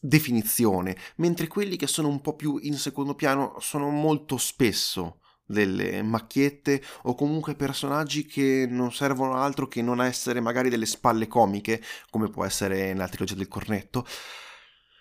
definizione, 0.00 0.96
mentre 1.16 1.48
quelli 1.48 1.76
che 1.76 1.86
sono 1.86 2.08
un 2.08 2.20
po' 2.20 2.36
più 2.36 2.58
in 2.62 2.74
secondo 2.74 3.14
piano 3.14 3.56
sono 3.58 3.90
molto 3.90 4.36
spesso 4.36 5.20
delle 5.44 6.02
macchiette 6.02 6.82
o 7.02 7.14
comunque 7.14 7.54
personaggi 7.54 8.26
che 8.26 8.66
non 8.68 8.92
servono 8.92 9.34
altro 9.34 9.68
che 9.68 9.80
non 9.80 10.02
essere 10.02 10.40
magari 10.40 10.68
delle 10.68 10.86
spalle 10.86 11.28
comiche, 11.28 11.82
come 12.10 12.28
può 12.28 12.44
essere 12.44 12.92
nella 12.92 13.08
trilogia 13.08 13.34
del 13.34 13.48
cornetto. 13.48 14.06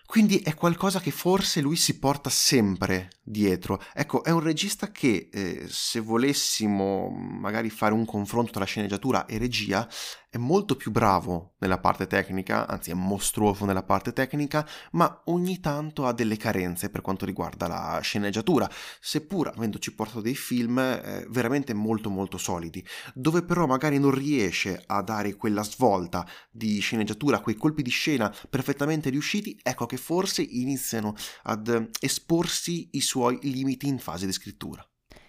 Quindi 0.06 0.40
è 0.40 0.54
qualcosa 0.54 1.00
che 1.00 1.12
forse 1.12 1.62
lui 1.62 1.76
si 1.76 1.98
porta 1.98 2.30
sempre 2.30 3.10
dietro. 3.24 3.82
Ecco, 3.94 4.24
è 4.24 4.30
un 4.30 4.40
regista 4.40 4.92
che 4.92 5.30
eh, 5.32 5.66
se 5.68 6.00
volessimo 6.00 7.10
magari 7.10 7.70
fare 7.70 7.94
un 7.94 8.06
confronto 8.06 8.52
tra 8.52 8.66
sceneggiatura 8.66 9.26
e 9.26 9.38
regia, 9.38 9.88
è 10.36 10.38
molto 10.38 10.76
più 10.76 10.92
bravo 10.92 11.54
nella 11.60 11.80
parte 11.80 12.08
tecnica, 12.08 12.68
anzi 12.68 12.92
è 12.92 12.94
mostruoso 12.94 13.64
nella 13.64 13.84
parte 13.84 14.12
tecnica, 14.12 14.68
ma 14.92 15.22
ogni 15.28 15.62
tanto 15.62 16.06
ha 16.06 16.12
delle 16.12 16.36
carenze 16.36 16.90
per 16.90 17.00
quanto 17.00 17.26
riguarda 17.26 17.68
la 17.68 18.02
sceneggiatura, 18.02 18.70
seppur 19.00 19.48
avendoci 19.48 19.96
portato 19.96 20.20
dei 20.20 20.36
film 20.36 20.78
eh, 20.78 21.26
veramente 21.30 21.74
molto 21.74 22.10
molto 22.10 22.38
solidi, 22.38 22.86
dove 23.14 23.44
però 23.44 23.66
magari 23.66 23.98
non 23.98 24.12
riesce 24.12 24.84
a 24.86 25.02
dare 25.02 25.36
quella 25.36 25.64
svolta 25.64 26.28
di 26.52 26.80
sceneggiatura, 26.80 27.40
quei 27.40 27.56
colpi 27.56 27.82
di 27.82 27.90
scena 27.90 28.34
perfettamente 28.50 29.10
riusciti, 29.10 29.58
ecco 29.64 29.86
che 29.86 29.96
forse 29.96 30.42
iniziano 30.42 31.16
ad 31.44 31.92
esporsi 32.02 32.90
i 32.92 33.00
suoi 33.00 33.40
limiti 33.44 33.88
in 33.88 34.00
fase 34.00 34.26
di 34.26 34.34
scrittura. 34.34 34.86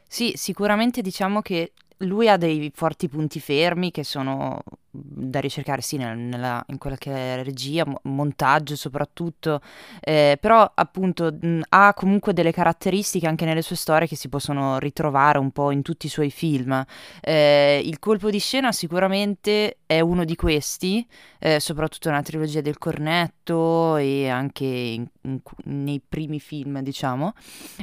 Sì, 0.08 0.32
sicuramente 0.36 1.00
diciamo 1.00 1.42
che 1.42 1.72
lui 1.98 2.28
ha 2.28 2.36
dei 2.36 2.70
forti 2.74 3.08
punti 3.08 3.40
fermi 3.40 3.90
che 3.90 4.04
sono 4.04 4.62
da 4.98 5.40
ricercare 5.40 5.82
sì 5.82 5.96
nella, 5.96 6.14
nella, 6.14 6.64
in 6.68 6.78
quella 6.78 6.96
che 6.96 7.12
è 7.12 7.42
regia, 7.42 7.84
montaggio 8.02 8.76
soprattutto, 8.76 9.60
eh, 10.00 10.38
però 10.40 10.70
appunto 10.74 11.36
mh, 11.38 11.60
ha 11.68 11.92
comunque 11.94 12.32
delle 12.32 12.52
caratteristiche 12.52 13.26
anche 13.26 13.44
nelle 13.44 13.62
sue 13.62 13.76
storie 13.76 14.08
che 14.08 14.16
si 14.16 14.28
possono 14.28 14.78
ritrovare 14.78 15.38
un 15.38 15.50
po' 15.50 15.70
in 15.70 15.82
tutti 15.82 16.06
i 16.06 16.10
suoi 16.10 16.30
film. 16.30 16.84
Eh, 17.20 17.80
il 17.84 17.98
colpo 17.98 18.30
di 18.30 18.38
scena 18.38 18.72
sicuramente 18.72 19.78
è 19.86 20.00
uno 20.00 20.24
di 20.24 20.34
questi, 20.36 21.06
eh, 21.38 21.60
soprattutto 21.60 22.08
nella 22.08 22.22
trilogia 22.22 22.60
del 22.60 22.78
cornetto 22.78 23.96
e 23.96 24.28
anche 24.28 24.64
in, 24.64 25.06
in, 25.22 25.40
nei 25.64 26.00
primi 26.06 26.40
film, 26.40 26.80
diciamo. 26.80 27.34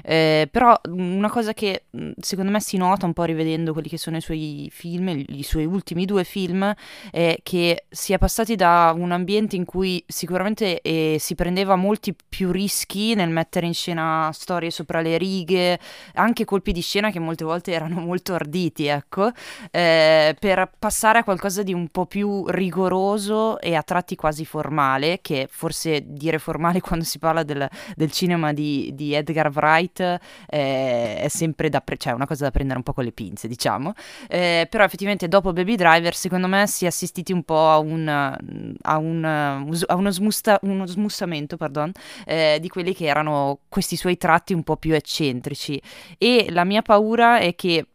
Eh, 0.03 0.48
però 0.51 0.79
una 0.89 1.29
cosa 1.29 1.53
che 1.53 1.86
secondo 2.20 2.51
me 2.51 2.60
si 2.60 2.77
nota 2.77 3.05
un 3.05 3.13
po' 3.13 3.24
rivedendo 3.24 3.74
quelli 3.74 3.89
che 3.89 3.98
sono 3.98 4.02
i 4.12 4.22
suoi 4.22 4.69
film, 4.72 5.24
i 5.27 5.43
suoi 5.43 5.65
ultimi 5.65 6.05
due 6.05 6.24
film, 6.24 6.74
è 7.12 7.38
che 7.43 7.86
si 7.89 8.13
è 8.13 8.17
passati 8.17 8.55
da 8.55 8.93
un 8.95 9.12
ambiente 9.12 9.55
in 9.55 9.65
cui 9.65 10.03
sicuramente 10.07 10.81
eh, 10.81 11.17
si 11.19 11.36
prendeva 11.36 11.75
molti 11.75 12.15
più 12.27 12.51
rischi 12.51 13.15
nel 13.15 13.29
mettere 13.29 13.65
in 13.65 13.74
scena 13.74 14.29
storie 14.33 14.72
sopra 14.72 15.01
le 15.01 15.17
righe, 15.17 15.79
anche 16.13 16.45
colpi 16.45 16.72
di 16.72 16.81
scena 16.81 17.12
che 17.12 17.19
molte 17.19 17.43
volte 17.43 17.72
erano 17.72 18.00
molto 18.01 18.33
arditi, 18.33 18.88
ecco, 18.88 19.31
eh, 19.72 20.36
per 20.39 20.72
passare 20.77 21.19
a 21.19 21.24
qualcosa 21.24 21.63
di 21.63 21.74
un 21.74 21.88
po' 21.89 22.05
più 22.05 22.45
rigoroso 22.48 23.60
e 23.60 23.75
a 23.75 23.83
tratti 23.83 24.15
quasi 24.15 24.45
formale, 24.45 25.19
che 25.22 25.48
forse 25.50 26.03
dire 26.05 26.39
formale 26.39 26.79
quando 26.81 27.05
si 27.05 27.19
parla 27.19 27.43
del, 27.43 27.67
del 27.95 28.12
cinema 28.12 28.53
di, 28.53 28.91
di, 28.93 29.13
Edgar 29.13 29.51
Wright 29.53 30.00
eh, 30.00 31.17
è 31.17 31.27
sempre 31.29 31.69
da 31.69 31.81
pre- 31.81 31.98
cioè 31.98 32.13
una 32.13 32.27
cosa 32.27 32.45
da 32.45 32.51
prendere 32.51 32.77
un 32.77 32.83
po' 32.83 32.93
con 32.93 33.03
le 33.03 33.12
pinze, 33.12 33.48
diciamo. 33.48 33.92
Eh, 34.27 34.67
però 34.69 34.83
effettivamente 34.83 35.27
dopo 35.27 35.53
Baby 35.53 35.75
Driver, 35.75 36.15
secondo 36.15 36.47
me 36.47 36.67
si 36.67 36.85
è 36.85 36.88
assistiti 36.88 37.31
un 37.31 37.43
po' 37.43 37.69
a, 37.69 37.77
un, 37.77 38.07
a, 38.07 38.97
un, 38.97 39.23
a 39.23 39.95
uno, 39.95 40.12
smusta, 40.12 40.59
uno, 40.63 40.85
smussamento 40.85 41.57
pardon, 41.57 41.91
eh, 42.25 42.57
di 42.59 42.67
quelli 42.69 42.93
che 42.93 43.05
erano 43.05 43.59
questi 43.69 43.95
suoi 43.95 44.17
tratti 44.17 44.53
un 44.53 44.63
po' 44.63 44.77
più 44.77 44.93
eccentrici. 44.93 45.81
E 46.17 46.47
la 46.50 46.63
mia 46.63 46.81
paura 46.81 47.39
è 47.39 47.55
che 47.55 47.88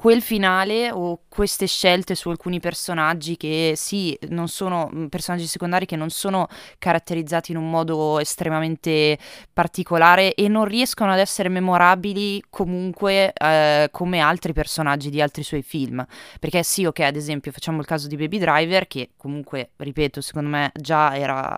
quel 0.00 0.22
finale 0.22 0.90
o 0.90 1.24
queste 1.28 1.66
scelte 1.66 2.14
su 2.14 2.30
alcuni 2.30 2.58
personaggi 2.58 3.36
che 3.36 3.74
sì, 3.76 4.18
non 4.28 4.48
sono 4.48 4.90
personaggi 5.10 5.46
secondari 5.46 5.84
che 5.84 5.94
non 5.94 6.08
sono 6.08 6.48
caratterizzati 6.78 7.50
in 7.52 7.58
un 7.58 7.68
modo 7.68 8.18
estremamente 8.18 9.18
particolare 9.52 10.32
e 10.32 10.48
non 10.48 10.64
riescono 10.64 11.12
ad 11.12 11.18
essere 11.18 11.50
memorabili 11.50 12.42
comunque 12.48 13.30
eh, 13.34 13.88
come 13.90 14.20
altri 14.20 14.54
personaggi 14.54 15.10
di 15.10 15.20
altri 15.20 15.42
suoi 15.42 15.60
film. 15.60 16.02
Perché 16.38 16.62
sì, 16.62 16.86
ok, 16.86 17.00
ad 17.00 17.16
esempio, 17.16 17.52
facciamo 17.52 17.80
il 17.80 17.86
caso 17.86 18.08
di 18.08 18.16
Baby 18.16 18.38
Driver 18.38 18.86
che 18.86 19.10
comunque, 19.18 19.72
ripeto, 19.76 20.22
secondo 20.22 20.48
me 20.48 20.72
già 20.80 21.14
era 21.14 21.54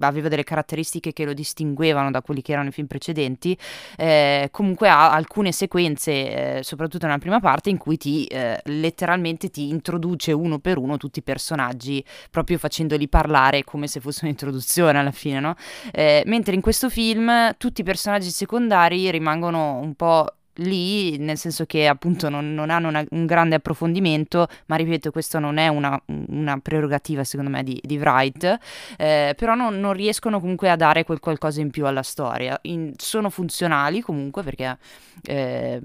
aveva 0.00 0.28
delle 0.28 0.44
caratteristiche 0.44 1.12
che 1.12 1.26
lo 1.26 1.34
distinguevano 1.34 2.10
da 2.10 2.22
quelli 2.22 2.40
che 2.40 2.52
erano 2.52 2.68
i 2.68 2.72
film 2.72 2.86
precedenti. 2.86 3.56
Eh, 3.98 4.48
comunque 4.50 4.88
ha 4.88 5.12
alcune 5.12 5.52
sequenze, 5.52 6.58
eh, 6.58 6.62
soprattutto 6.62 7.04
nella 7.04 7.18
prima 7.18 7.38
parte 7.38 7.68
in 7.68 7.80
cui 7.82 7.96
ti 7.96 8.26
eh, 8.26 8.60
letteralmente 8.66 9.50
ti 9.50 9.68
introduce 9.68 10.30
uno 10.30 10.60
per 10.60 10.78
uno 10.78 10.98
tutti 10.98 11.18
i 11.18 11.22
personaggi, 11.22 12.04
proprio 12.30 12.56
facendoli 12.56 13.08
parlare 13.08 13.64
come 13.64 13.88
se 13.88 13.98
fosse 13.98 14.20
un'introduzione 14.24 15.00
alla 15.00 15.10
fine, 15.10 15.40
no? 15.40 15.56
Eh, 15.90 16.22
mentre 16.26 16.54
in 16.54 16.60
questo 16.60 16.88
film 16.88 17.56
tutti 17.58 17.80
i 17.80 17.84
personaggi 17.84 18.30
secondari 18.30 19.10
rimangono 19.10 19.80
un 19.80 19.94
po' 19.94 20.32
lì, 20.56 21.16
nel 21.18 21.38
senso 21.38 21.64
che 21.64 21.86
appunto 21.86 22.28
non, 22.28 22.54
non 22.54 22.70
hanno 22.70 22.88
una, 22.88 23.04
un 23.10 23.26
grande 23.26 23.56
approfondimento, 23.56 24.46
ma 24.66 24.76
ripeto, 24.76 25.10
questo 25.10 25.38
non 25.38 25.56
è 25.56 25.68
una, 25.68 26.00
una 26.28 26.58
prerogativa 26.58 27.24
secondo 27.24 27.50
me 27.50 27.62
di, 27.62 27.80
di 27.82 27.98
Wright, 27.98 28.58
eh, 28.98 29.34
però 29.36 29.54
non, 29.54 29.80
non, 29.80 29.92
riescono 29.92 30.40
comunque 30.40 30.70
a 30.70 30.76
dare 30.76 31.04
quel 31.04 31.20
qualcosa 31.20 31.60
in 31.60 31.70
più 31.70 31.86
alla 31.86 32.02
storia. 32.02 32.58
In, 32.62 32.92
sono 32.96 33.30
funzionali 33.30 34.00
comunque 34.00 34.42
perché 34.42 34.78
eh, 35.22 35.80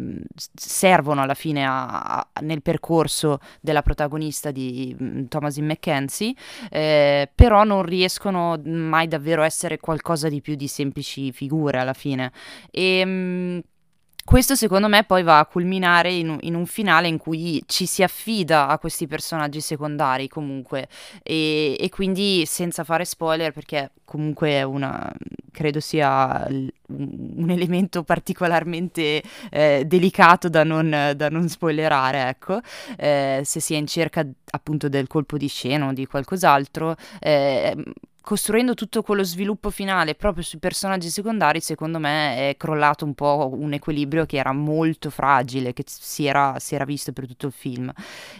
servono 0.53 1.21
alla 1.21 1.33
fine 1.33 1.65
a, 1.65 2.17
a, 2.17 2.27
nel 2.41 2.61
percorso 2.61 3.39
della 3.61 3.81
protagonista 3.81 4.51
di 4.51 4.95
mm, 5.01 5.25
Thomasin 5.25 5.65
McKenzie, 5.65 6.33
eh, 6.69 7.29
però 7.33 7.63
non 7.63 7.83
riescono 7.83 8.59
mai 8.63 9.07
davvero 9.07 9.43
a 9.43 9.45
essere 9.45 9.77
qualcosa 9.77 10.29
di 10.29 10.41
più 10.41 10.55
di 10.55 10.67
semplici 10.67 11.31
figure 11.31 11.79
alla 11.79 11.93
fine. 11.93 12.31
E, 12.71 13.05
mh, 13.05 13.61
questo 14.27 14.55
secondo 14.55 14.89
me 14.89 15.05
poi 15.05 15.23
va 15.23 15.39
a 15.39 15.45
culminare 15.45 16.11
in 16.11 16.27
un, 16.27 16.37
in 16.41 16.53
un, 16.53 16.65
finale 16.65 17.07
in 17.07 17.17
cui 17.17 17.63
ci 17.65 17.85
si 17.85 18.03
affida 18.03 18.67
a 18.67 18.77
questi 18.77 19.07
personaggi 19.07 19.61
secondari 19.61 20.27
comunque 20.27 20.89
e, 21.23 21.77
e 21.79 21.87
quindi 21.87 22.45
senza 22.45 22.83
fare 22.83 23.05
spoiler 23.05 23.53
perché 23.53 23.91
comunque 24.03 24.49
è 24.49 24.63
una, 24.63 25.09
credo 25.49 25.79
sia 25.79 26.45
un 26.49 27.49
elemento 27.49 28.03
particolarmente 28.03 29.23
eh, 29.49 29.85
delicato 29.85 30.49
da 30.49 30.65
non, 30.65 31.13
da 31.15 31.29
non, 31.29 31.47
spoilerare, 31.47 32.27
ecco, 32.27 32.59
eh, 32.97 33.43
se 33.45 33.61
si 33.61 33.75
è 33.75 33.77
in 33.77 33.87
cerca 33.87 34.27
appunto 34.51 34.89
del 34.89 35.07
colpo 35.07 35.37
di 35.37 35.47
scena 35.47 35.87
o 35.87 35.93
di 35.93 36.05
qualcos'altro. 36.05 36.97
Eh, 37.19 37.75
costruendo 38.27 38.73
tutto 38.73 39.03
quello 39.03 39.23
sviluppo 39.23 39.69
finale 39.69 40.13
proprio 40.13 40.43
sui 40.43 40.59
personaggi 40.59 41.07
secondari, 41.07 41.61
secondo 41.61 41.97
me 41.97 42.49
è 42.49 42.57
crollato 42.57 43.05
un 43.05 43.13
po' 43.13 43.49
un 43.53 43.71
equilibrio 43.71 44.25
che 44.25 44.35
era 44.35 44.51
molto 44.51 45.09
fragile, 45.09 45.71
che 45.71 45.85
si 45.87 46.25
era, 46.25 46.59
si 46.59 46.75
era 46.75 46.83
visto 46.83 47.13
per 47.13 47.25
tutto 47.25 47.45
il 47.45 47.53
film. 47.53 47.89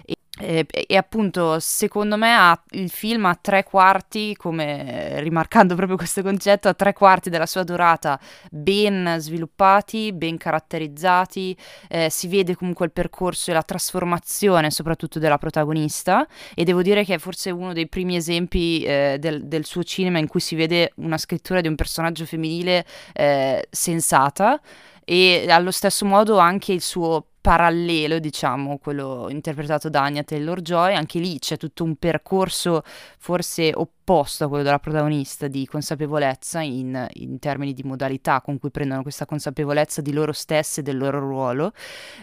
E 0.03 0.17
e, 0.39 0.67
e, 0.69 0.95
appunto, 0.95 1.59
secondo 1.59 2.15
me 2.15 2.33
ha, 2.33 2.61
il 2.71 2.91
film 2.91 3.25
ha 3.25 3.37
tre 3.39 3.63
quarti, 3.63 4.35
come 4.35 5.19
rimarcando 5.21 5.73
proprio 5.73 5.97
questo 5.97 6.21
concetto, 6.21 6.67
ha 6.67 6.73
tre 6.75 6.93
quarti 6.93 7.31
della 7.31 7.47
sua 7.47 7.63
durata 7.63 8.19
ben 8.51 9.15
sviluppati, 9.19 10.13
ben 10.13 10.37
caratterizzati, 10.37 11.57
eh, 11.89 12.09
si 12.11 12.27
vede 12.27 12.55
comunque 12.55 12.85
il 12.85 12.91
percorso 12.91 13.49
e 13.49 13.53
la 13.55 13.63
trasformazione 13.63 14.69
soprattutto 14.69 15.17
della 15.17 15.39
protagonista. 15.39 16.27
E 16.53 16.63
devo 16.63 16.83
dire 16.83 17.03
che 17.03 17.15
è 17.15 17.17
forse 17.17 17.49
uno 17.49 17.73
dei 17.73 17.87
primi 17.87 18.15
esempi 18.15 18.83
eh, 18.83 19.17
del, 19.19 19.45
del, 19.45 19.65
suo 19.65 19.83
cinema 19.83 20.19
in 20.19 20.27
cui 20.27 20.39
si 20.39 20.55
vede 20.55 20.91
una 20.97 21.17
scrittura 21.17 21.61
di 21.61 21.67
un 21.67 21.75
personaggio 21.75 22.25
femminile 22.25 22.85
eh, 23.13 23.67
sensata. 23.71 24.61
E 25.09 25.45
allo 25.49 25.71
stesso 25.71 26.05
modo 26.05 26.37
anche 26.37 26.73
il 26.73 26.81
suo 26.81 27.27
parallelo, 27.47 28.19
diciamo, 28.19 28.77
quello 28.77 29.27
interpretato 29.29 29.87
da 29.89 30.01
Anya 30.01 30.21
Taylor-Joy, 30.21 30.93
anche 30.93 31.17
lì 31.19 31.39
c'è 31.39 31.55
tutto 31.55 31.85
un 31.85 31.95
percorso 31.95 32.83
forse 33.19 33.71
opposto 33.73 34.43
a 34.43 34.47
quello 34.49 34.63
della 34.63 34.79
protagonista 34.79 35.47
di 35.47 35.65
consapevolezza 35.65 36.59
in, 36.59 37.07
in 37.13 37.39
termini 37.39 37.71
di 37.71 37.83
modalità 37.83 38.41
con 38.41 38.59
cui 38.59 38.69
prendono 38.69 39.01
questa 39.01 39.25
consapevolezza 39.25 40.01
di 40.01 40.11
loro 40.11 40.33
stesse 40.33 40.81
e 40.81 40.83
del 40.83 40.97
loro 40.97 41.19
ruolo, 41.19 41.71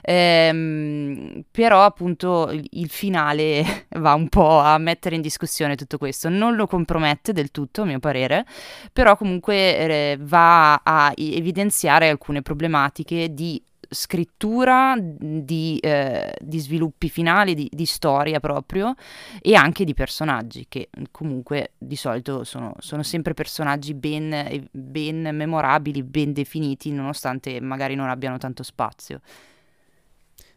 ehm, 0.02 1.44
però 1.50 1.84
appunto 1.84 2.50
il, 2.50 2.90
finale 2.90 3.86
va 3.96 4.12
un 4.12 4.28
po' 4.28 4.58
a 4.58 4.76
mettere 4.76 5.14
in 5.14 5.22
discussione 5.22 5.74
tutto 5.74 5.96
questo, 5.96 6.28
non 6.28 6.54
lo 6.54 6.66
compromette 6.66 7.32
del 7.32 7.50
tutto 7.50 7.80
a 7.80 7.84
mio 7.86 7.98
parere, 7.98 8.44
però 8.92 9.16
comunque 9.16 9.54
eh, 9.54 10.18
va 10.20 10.74
a 10.74 11.14
evidenziare 11.16 12.10
alcune 12.10 12.42
problematiche 12.42 13.32
di 13.32 13.62
scrittura, 13.94 14.96
di, 14.98 15.78
eh, 15.80 16.34
di 16.40 16.58
sviluppi 16.58 17.08
finali, 17.08 17.54
di, 17.54 17.70
di, 17.72 17.86
storia 17.86 18.40
proprio 18.40 18.94
e 19.40 19.54
anche 19.54 19.84
di 19.84 19.94
personaggi 19.94 20.66
che 20.68 20.90
comunque 21.10 21.72
di 21.78 21.96
solito 21.96 22.44
sono, 22.44 22.74
sono 22.78 23.02
sempre 23.02 23.32
personaggi 23.32 23.94
ben, 23.94 24.68
ben 24.70 25.30
memorabili, 25.32 26.02
ben 26.02 26.32
definiti 26.32 26.90
nonostante 26.90 27.60
magari 27.60 27.94
non 27.94 28.10
abbiano 28.10 28.36
tanto 28.36 28.62
spazio. 28.62 29.20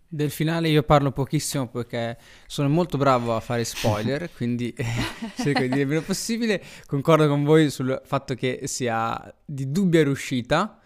Del 0.09 0.31
finale 0.31 0.69
io 0.69 0.83
parlo 0.83 1.11
pochissimo 1.11 1.67
perché 1.67 2.17
sono 2.45 2.69
molto 2.69 2.97
bravo 2.97 3.35
a 3.35 3.41
fare 3.41 3.65
spoiler, 3.65 4.29
quindi 4.35 4.73
cerco 5.35 5.59
di 5.59 5.67
dire 5.67 5.81
il 5.81 5.87
meno 5.87 6.01
possibile. 6.01 6.63
Concordo 6.85 7.27
con 7.27 7.43
voi 7.43 7.69
sul 7.69 8.01
fatto 8.05 8.33
che 8.33 8.61
sia 8.63 9.21
di 9.43 9.69
dubbia 9.69 10.03
riuscita, 10.03 10.79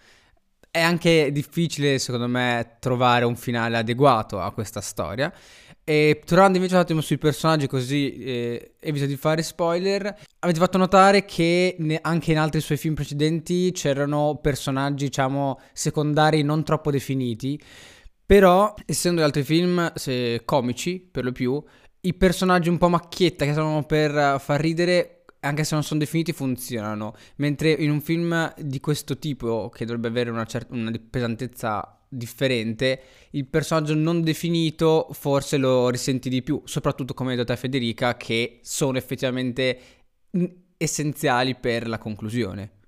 è 0.71 0.79
anche 0.79 1.31
difficile, 1.33 1.99
secondo 1.99 2.27
me, 2.27 2.77
trovare 2.79 3.25
un 3.25 3.35
finale 3.35 3.77
adeguato 3.77 4.39
a 4.39 4.51
questa 4.53 4.79
storia. 4.79 5.31
E 5.83 6.21
tornando 6.25 6.57
invece 6.57 6.75
un 6.75 6.81
attimo 6.81 7.01
sui 7.01 7.17
personaggi, 7.17 7.67
così 7.67 8.23
eh, 8.23 8.75
evito 8.79 9.05
di 9.05 9.17
fare 9.17 9.43
spoiler, 9.43 10.17
avete 10.39 10.59
fatto 10.59 10.77
notare 10.77 11.25
che 11.25 11.75
ne, 11.79 11.99
anche 12.01 12.31
in 12.31 12.37
altri 12.37 12.61
suoi 12.61 12.77
film 12.77 12.93
precedenti 12.93 13.71
c'erano 13.73 14.39
personaggi, 14.41 15.05
diciamo, 15.05 15.59
secondari 15.73 16.41
non 16.43 16.63
troppo 16.63 16.89
definiti. 16.89 17.59
Però, 18.25 18.73
essendo 18.85 19.19
gli 19.19 19.25
altri 19.25 19.43
film 19.43 19.91
se, 19.95 20.43
comici, 20.45 20.99
per 20.99 21.25
lo 21.25 21.33
più, 21.33 21.61
i 22.03 22.13
personaggi 22.13 22.69
un 22.69 22.77
po' 22.77 22.87
macchietta 22.87 23.43
che 23.43 23.53
sono 23.53 23.83
per 23.83 24.39
far 24.39 24.61
ridere 24.61 25.20
anche 25.41 25.63
se 25.63 25.73
non 25.73 25.83
sono 25.83 25.99
definiti, 25.99 26.33
funzionano. 26.33 27.15
Mentre 27.37 27.71
in 27.71 27.91
un 27.91 28.01
film 28.01 28.53
di 28.57 28.79
questo 28.79 29.17
tipo, 29.17 29.69
che 29.69 29.85
dovrebbe 29.85 30.07
avere 30.07 30.29
una, 30.29 30.45
certa, 30.45 30.73
una 30.73 30.91
pesantezza 31.09 31.99
differente, 32.07 33.01
il 33.31 33.47
personaggio 33.47 33.95
non 33.95 34.21
definito 34.21 35.07
forse 35.11 35.57
lo 35.57 35.89
risenti 35.89 36.29
di 36.29 36.41
più, 36.41 36.61
soprattutto 36.65 37.13
come 37.13 37.31
hai 37.31 37.37
detto 37.37 37.53
te 37.53 37.59
Federica, 37.59 38.17
che 38.17 38.59
sono 38.63 38.97
effettivamente 38.97 39.79
essenziali 40.77 41.55
per 41.55 41.87
la 41.87 41.97
conclusione. 41.97 42.79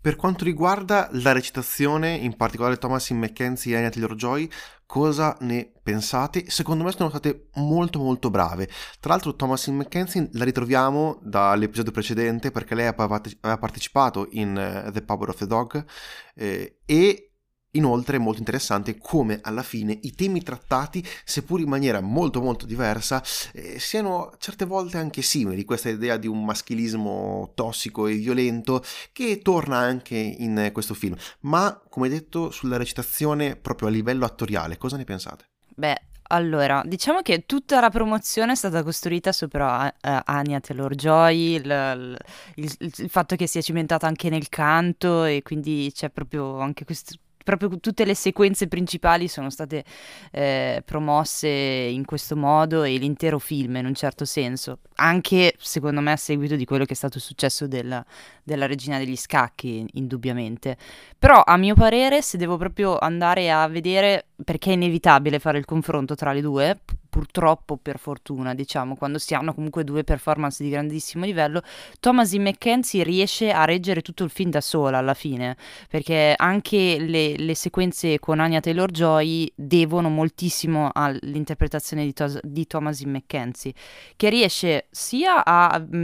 Per 0.00 0.14
quanto 0.14 0.44
riguarda 0.44 1.08
la 1.12 1.32
recitazione, 1.32 2.14
in 2.14 2.36
particolare 2.36 2.76
Thomasin 2.76 3.18
McKenzie 3.18 3.74
e 3.74 3.76
Anya 3.76 3.90
Taylor-Joy, 3.90 4.48
cosa 4.86 5.36
ne 5.40 5.70
pensate? 5.82 6.48
Secondo 6.48 6.84
me 6.84 6.92
sono 6.92 7.08
state 7.08 7.48
molto 7.54 7.98
molto 7.98 8.30
brave. 8.30 8.68
Tra 9.00 9.10
l'altro 9.12 9.34
Thomasin 9.34 9.76
McKenzie 9.76 10.30
la 10.32 10.44
ritroviamo 10.44 11.18
dall'episodio 11.22 11.92
precedente 11.92 12.50
perché 12.50 12.74
lei 12.74 12.86
aveva 12.86 13.20
partecipato 13.58 14.28
in 14.30 14.84
uh, 14.86 14.90
The 14.90 15.02
Power 15.02 15.28
of 15.30 15.36
the 15.36 15.46
Dog 15.46 15.84
eh, 16.34 16.78
e 16.84 17.25
Inoltre 17.76 18.16
è 18.16 18.20
molto 18.20 18.40
interessante 18.40 18.98
come 18.98 19.40
alla 19.42 19.62
fine 19.62 19.96
i 20.02 20.14
temi 20.14 20.42
trattati, 20.42 21.04
seppur 21.24 21.60
in 21.60 21.68
maniera 21.68 22.00
molto 22.00 22.40
molto 22.40 22.66
diversa, 22.66 23.22
eh, 23.52 23.78
siano 23.78 24.32
certe 24.38 24.64
volte 24.64 24.98
anche 24.98 25.22
simili, 25.22 25.64
questa 25.64 25.88
idea 25.88 26.16
di 26.16 26.26
un 26.26 26.44
maschilismo 26.44 27.52
tossico 27.54 28.06
e 28.06 28.14
violento 28.14 28.82
che 29.12 29.40
torna 29.42 29.76
anche 29.76 30.16
in 30.16 30.70
questo 30.72 30.94
film. 30.94 31.16
Ma, 31.40 31.80
come 31.88 32.08
detto, 32.08 32.50
sulla 32.50 32.76
recitazione 32.76 33.56
proprio 33.56 33.88
a 33.88 33.90
livello 33.90 34.24
attoriale, 34.24 34.78
cosa 34.78 34.96
ne 34.96 35.04
pensate? 35.04 35.44
Beh, 35.74 36.00
allora, 36.28 36.82
diciamo 36.84 37.20
che 37.20 37.44
tutta 37.46 37.78
la 37.80 37.90
promozione 37.90 38.52
è 38.52 38.54
stata 38.56 38.82
costruita 38.82 39.30
sopra 39.32 39.86
uh, 39.86 39.90
Anya 40.24 40.60
Taylor-Joy, 40.60 41.54
il, 41.54 42.18
il, 42.54 42.76
il, 42.78 43.10
fatto 43.10 43.36
che 43.36 43.46
sia 43.46 43.60
cimentata 43.60 44.06
anche 44.06 44.28
nel 44.28 44.48
canto 44.48 45.24
e 45.24 45.42
quindi 45.42 45.90
c'è 45.94 46.10
proprio 46.10 46.58
anche 46.58 46.84
questo 46.84 47.14
proprio 47.46 47.78
tutte 47.78 48.04
le 48.04 48.16
sequenze 48.16 48.66
principali 48.66 49.28
sono 49.28 49.50
state 49.50 49.84
eh, 50.32 50.82
promosse 50.84 51.48
in 51.48 52.04
questo 52.04 52.34
modo 52.34 52.82
e 52.82 52.96
l'intero 52.96 53.38
film 53.38 53.76
in 53.76 53.86
un 53.86 53.94
certo 53.94 54.24
senso, 54.24 54.80
anche 54.96 55.54
secondo 55.56 56.00
me 56.00 56.10
a 56.10 56.16
seguito 56.16 56.56
di 56.56 56.64
quello 56.64 56.84
che 56.84 56.94
è 56.94 56.96
stato 56.96 57.18
il 57.18 57.22
successo 57.22 57.68
della, 57.68 58.04
della 58.42 58.66
Regina 58.66 58.98
degli 58.98 59.16
Scacchi, 59.16 59.86
indubbiamente. 59.92 60.76
Però 61.16 61.40
a 61.44 61.56
mio 61.56 61.74
parere, 61.74 62.20
se 62.20 62.36
devo 62.36 62.56
proprio 62.56 62.98
andare 62.98 63.50
a 63.52 63.68
vedere, 63.68 64.26
perché 64.44 64.70
è 64.70 64.74
inevitabile 64.74 65.38
fare 65.38 65.58
il 65.58 65.64
confronto 65.64 66.16
tra 66.16 66.32
le 66.32 66.40
due, 66.40 66.80
purtroppo 67.16 67.78
per 67.78 67.98
fortuna, 67.98 68.52
diciamo, 68.52 68.94
quando 68.94 69.16
si 69.16 69.32
hanno 69.32 69.54
comunque 69.54 69.84
due 69.84 70.04
performance 70.04 70.62
di 70.62 70.68
grandissimo 70.68 71.24
livello, 71.24 71.62
Thomasin 71.98 72.42
McKenzie 72.42 73.02
riesce 73.04 73.50
a 73.50 73.64
reggere 73.64 74.02
tutto 74.02 74.22
il 74.22 74.28
film 74.28 74.50
da 74.50 74.60
sola 74.60 74.98
alla 74.98 75.14
fine, 75.14 75.56
perché 75.88 76.34
anche 76.36 76.98
le, 76.98 77.34
le 77.38 77.54
sequenze 77.54 78.18
con 78.18 78.38
Anya 78.38 78.60
Taylor-Joy 78.60 79.50
devono 79.54 80.10
moltissimo 80.10 80.90
all'interpretazione 80.92 82.04
di, 82.04 82.12
Tos- 82.12 82.38
di 82.42 82.66
Thomasin 82.66 83.10
McKenzie, 83.12 83.72
che 84.14 84.28
riesce 84.28 84.88
sia 84.90 85.42
a 85.42 85.78
mh, 85.78 85.96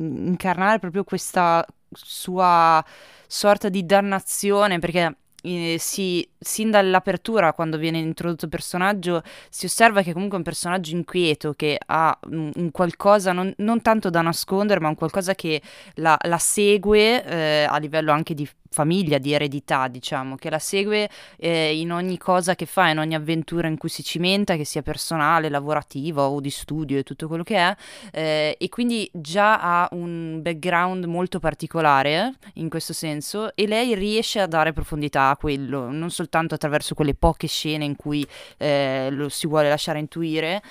mm, 0.00 0.26
incarnare 0.26 0.80
proprio 0.80 1.04
questa 1.04 1.64
sua 1.92 2.84
sorta 3.28 3.68
di 3.68 3.86
dannazione, 3.86 4.80
perché 4.80 5.18
eh, 5.42 5.76
si, 5.78 6.26
sin 6.38 6.70
dall'apertura, 6.70 7.52
quando 7.52 7.76
viene 7.76 7.98
introdotto 7.98 8.46
il 8.46 8.50
personaggio, 8.50 9.22
si 9.50 9.66
osserva 9.66 10.02
che 10.02 10.12
comunque 10.12 10.36
è 10.36 10.38
un 10.38 10.44
personaggio 10.44 10.94
inquieto, 10.94 11.52
che 11.54 11.78
ha 11.84 12.18
un, 12.30 12.70
qualcosa 12.70 13.32
non, 13.32 13.52
non, 13.58 13.82
tanto 13.82 14.10
da 14.10 14.22
nascondere, 14.22 14.80
ma 14.80 14.88
un 14.88 14.94
qualcosa 14.94 15.34
che 15.34 15.60
la, 15.94 16.16
la 16.22 16.38
segue 16.38 17.24
eh, 17.24 17.66
a 17.68 17.76
livello 17.78 18.12
anche 18.12 18.34
di 18.34 18.48
famiglia, 18.72 19.18
di 19.18 19.32
eredità, 19.32 19.86
diciamo, 19.86 20.36
che 20.36 20.50
la 20.50 20.58
segue 20.58 21.08
eh, 21.36 21.78
in 21.78 21.92
ogni 21.92 22.18
cosa 22.18 22.54
che 22.54 22.66
fa, 22.66 22.88
in 22.88 22.98
ogni 22.98 23.14
avventura 23.14 23.68
in 23.68 23.76
cui 23.76 23.88
si 23.88 24.02
cimenta, 24.02 24.56
che 24.56 24.64
sia 24.64 24.82
personale, 24.82 25.48
lavorativa 25.48 26.26
o 26.28 26.40
di 26.40 26.50
studio 26.50 26.98
e 26.98 27.02
tutto 27.02 27.28
quello 27.28 27.42
che 27.42 27.56
è, 27.56 27.76
eh, 28.12 28.56
e 28.58 28.68
quindi 28.68 29.08
già 29.12 29.60
ha 29.60 29.88
un 29.92 30.40
background 30.42 31.04
molto 31.04 31.38
particolare 31.38 32.32
in 32.54 32.68
questo 32.68 32.92
senso 32.92 33.54
e 33.54 33.66
lei 33.66 33.94
riesce 33.94 34.40
a 34.40 34.46
dare 34.46 34.72
profondità 34.72 35.31
quello, 35.36 35.90
non 35.90 36.10
soltanto 36.10 36.54
attraverso 36.54 36.94
quelle 36.94 37.14
poche 37.14 37.46
scene 37.46 37.84
in 37.84 37.96
cui 37.96 38.26
eh, 38.58 39.08
lo 39.10 39.28
si 39.28 39.46
vuole 39.46 39.68
lasciare 39.68 39.98
intuire, 39.98 40.62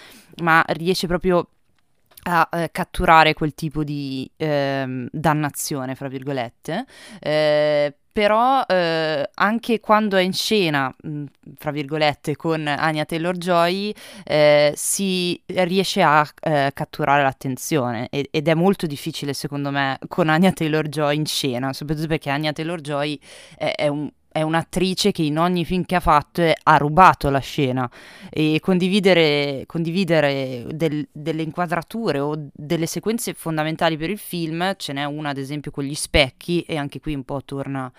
ma 0.42 0.64
riesce 0.68 1.08
proprio 1.08 1.48
a 2.24 2.48
eh, 2.52 2.70
catturare 2.72 3.34
quel 3.34 3.54
tipo 3.54 3.84
di 3.84 4.30
eh, 4.38 5.08
dannazione, 5.12 5.96
fra 5.96 6.08
virgolette. 6.08 6.86
Eh, 7.20 7.96
però 8.12 8.64
eh, 8.68 9.30
anche 9.36 9.80
quando 9.80 10.18
è 10.18 10.22
in 10.22 10.34
scena, 10.34 10.94
mh, 11.02 11.24
fra 11.58 11.72
virgolette, 11.72 12.36
con 12.36 12.68
Anya 12.68 13.06
Taylor-Joy, 13.06 13.94
eh, 14.26 14.74
si 14.76 15.42
riesce 15.46 16.02
a 16.02 16.28
eh, 16.42 16.72
catturare 16.74 17.24
l'attenzione 17.24 18.10
ed, 18.10 18.28
ed 18.30 18.50
è 18.50 18.54
molto 18.54 18.86
difficile 18.86 19.34
secondo 19.34 19.72
me 19.72 19.98
con 20.10 20.28
Anya 20.28 20.52
Taylor-Joy 20.52 21.16
in 21.16 21.26
scena, 21.26 21.72
soprattutto 21.72 22.08
perché 22.08 22.30
Anya 22.30 22.52
Taylor-Joy 22.52 23.20
è, 23.58 23.74
è 23.76 23.88
un 23.88 24.12
è 24.32 24.42
un'attrice 24.42 25.12
che 25.12 25.24
in 25.24 25.38
ogni 25.38 25.66
film 25.66 25.84
che 25.84 25.96
ha 25.96 26.00
fatto 26.00 26.42
ha 26.64 26.78
rubato 26.78 27.30
la 27.30 27.40
scena. 27.40 27.90
E 28.30 28.60
condividere, 28.62 29.64
condividere 29.66 30.66
del, 30.72 31.08
delle 31.12 31.42
inquadrature 31.42 32.20
o 32.20 32.50
delle 32.52 32.86
sequenze 32.86 33.34
fondamentali 33.34 33.98
per 33.98 34.10
il 34.10 34.18
film, 34.18 34.74
ce 34.78 34.94
n'è 34.94 35.04
una 35.04 35.30
ad 35.30 35.38
esempio 35.38 35.72
con 35.72 35.84
gli 35.84 35.96
specchi 35.96 36.62
e 36.62 36.78
anche 36.78 37.00
qui 37.00 37.14
un 37.14 37.24
po' 37.24 37.42
torna 37.44 37.92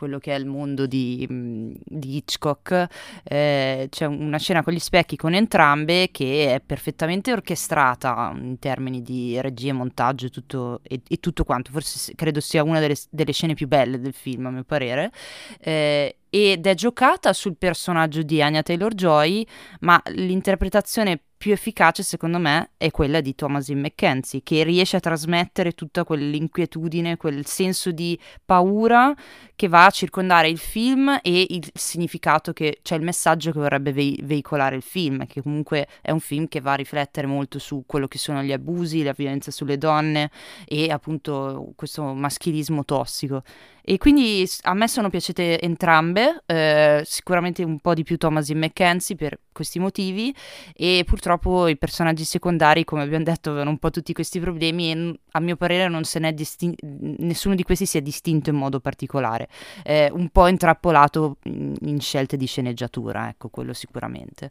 quello 0.00 0.18
che 0.18 0.34
è 0.34 0.38
il 0.38 0.46
mondo 0.46 0.86
di, 0.86 1.28
mm, 1.30 1.72
di 1.84 2.16
Hitchcock, 2.16 2.86
eh, 3.22 3.86
c'è 3.90 4.06
una 4.06 4.38
scena 4.38 4.62
con 4.62 4.72
gli 4.72 4.78
specchi 4.78 5.14
con 5.14 5.34
entrambe 5.34 6.08
che 6.10 6.54
è 6.54 6.60
perfettamente 6.64 7.32
orchestrata 7.32 8.32
in 8.34 8.58
termini 8.58 9.02
di 9.02 9.38
regia 9.42 9.74
montaggio 9.74 10.24
e 10.24 10.30
tutto, 10.30 10.80
e, 10.82 11.02
e 11.06 11.18
tutto 11.18 11.44
quanto, 11.44 11.70
forse 11.70 12.14
credo 12.14 12.40
sia 12.40 12.62
una 12.62 12.80
delle, 12.80 12.96
delle, 13.10 13.32
scene 13.32 13.52
più 13.52 13.68
belle 13.68 14.00
del 14.00 14.14
film 14.14 14.46
a 14.46 14.50
mio 14.50 14.64
parere, 14.64 15.12
eh, 15.60 16.16
ed 16.30 16.66
è 16.66 16.74
giocata 16.74 17.34
sul 17.34 17.58
personaggio 17.58 18.22
di 18.22 18.40
Anya 18.40 18.62
Taylor-Joy, 18.62 19.46
ma 19.80 20.00
l'interpretazione 20.06 21.24
più 21.40 21.52
efficace 21.52 22.02
secondo 22.02 22.38
me 22.38 22.72
è 22.76 22.90
quella 22.90 23.22
di 23.22 23.34
Thomasin 23.34 23.80
McKenzie 23.80 24.42
che 24.42 24.62
riesce 24.62 24.98
a 24.98 25.00
trasmettere 25.00 25.72
tutta 25.72 26.04
quell'inquietudine, 26.04 27.16
quel 27.16 27.46
senso 27.46 27.92
di 27.92 28.18
paura 28.44 29.14
che 29.56 29.66
va 29.66 29.86
a 29.86 29.90
circondare 29.90 30.50
il 30.50 30.58
film 30.58 31.18
e 31.22 31.46
il 31.48 31.66
significato 31.72 32.52
che 32.52 32.80
cioè 32.82 32.98
il 32.98 33.04
messaggio 33.04 33.52
che 33.52 33.58
vorrebbe 33.58 33.90
ve- 33.90 34.18
veicolare 34.20 34.76
il 34.76 34.82
film, 34.82 35.26
che 35.26 35.40
comunque 35.40 35.88
è 36.02 36.10
un 36.10 36.20
film 36.20 36.46
che 36.46 36.60
va 36.60 36.72
a 36.72 36.76
riflettere 36.76 37.26
molto 37.26 37.58
su 37.58 37.84
quello 37.86 38.06
che 38.06 38.18
sono 38.18 38.42
gli 38.42 38.52
abusi, 38.52 39.02
la 39.02 39.14
violenza 39.16 39.50
sulle 39.50 39.78
donne 39.78 40.30
e 40.66 40.90
appunto 40.90 41.72
questo 41.74 42.12
maschilismo 42.12 42.84
tossico. 42.84 43.42
E 43.82 43.96
quindi 43.96 44.46
a 44.62 44.74
me 44.74 44.86
sono 44.88 45.08
piaciute 45.08 45.58
entrambe, 45.58 46.42
eh, 46.46 47.02
sicuramente 47.04 47.64
un 47.64 47.80
po' 47.80 47.94
di 47.94 48.04
più 48.04 48.18
Thomasin 48.18 48.58
McKenzie 48.58 49.16
per 49.16 49.38
questi 49.52 49.78
motivi 49.78 50.34
e 50.74 51.02
purtroppo 51.04 51.29
i 51.68 51.76
personaggi 51.76 52.24
secondari, 52.24 52.84
come 52.84 53.02
abbiamo 53.02 53.24
detto, 53.24 53.50
avevano 53.50 53.70
un 53.70 53.78
po' 53.78 53.90
tutti 53.90 54.12
questi 54.12 54.40
problemi 54.40 54.90
e 54.90 55.20
a 55.32 55.40
mio 55.40 55.56
parere 55.56 55.88
non 55.88 56.04
se 56.04 56.18
n'è 56.18 56.32
distin- 56.32 56.74
nessuno 57.18 57.54
di 57.54 57.62
questi 57.62 57.86
si 57.86 57.98
è 57.98 58.00
distinto 58.00 58.50
in 58.50 58.56
modo 58.56 58.80
particolare, 58.80 59.48
eh, 59.84 60.10
un 60.12 60.28
po' 60.30 60.46
intrappolato 60.46 61.36
in, 61.44 61.74
in 61.82 62.00
scelte 62.00 62.36
di 62.36 62.46
sceneggiatura, 62.46 63.28
ecco, 63.28 63.48
quello 63.48 63.72
sicuramente. 63.72 64.50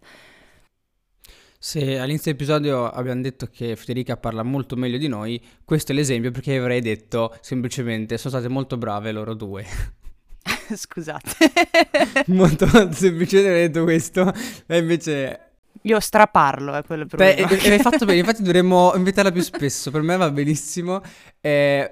Se 1.61 1.99
all'inizio 1.99 2.31
dell'episodio 2.31 2.89
abbiamo 2.89 3.21
detto 3.21 3.47
che 3.47 3.75
Federica 3.75 4.15
parla 4.15 4.43
molto 4.43 4.77
meglio 4.77 4.97
di 4.97 5.09
noi, 5.09 5.43
questo 5.65 5.91
è 5.91 5.95
l'esempio 5.95 6.31
perché 6.31 6.55
avrei 6.55 6.79
detto 6.79 7.35
semplicemente 7.41 8.17
sono 8.17 8.33
state 8.33 8.47
molto 8.47 8.77
brave 8.77 9.11
loro 9.11 9.33
due. 9.33 9.65
Scusate. 10.73 11.51
molto, 12.27 12.65
molto 12.71 12.93
semplicemente 12.93 13.49
avrei 13.49 13.67
detto 13.67 13.83
questo, 13.83 14.33
e 14.67 14.77
invece... 14.77 15.48
Io 15.83 15.99
straparlo, 15.99 16.73
è 16.73 16.83
quello 16.83 17.03
il 17.03 17.07
problema. 17.07 17.47
Beh, 17.47 17.71
hai 17.71 17.79
fatto 17.79 18.05
bene, 18.05 18.19
infatti 18.19 18.43
dovremmo 18.43 18.93
invitarla 18.95 19.31
più 19.31 19.41
spesso, 19.41 19.91
per 19.91 20.01
me 20.01 20.17
va 20.17 20.29
benissimo. 20.29 21.01
Eh, 21.39 21.91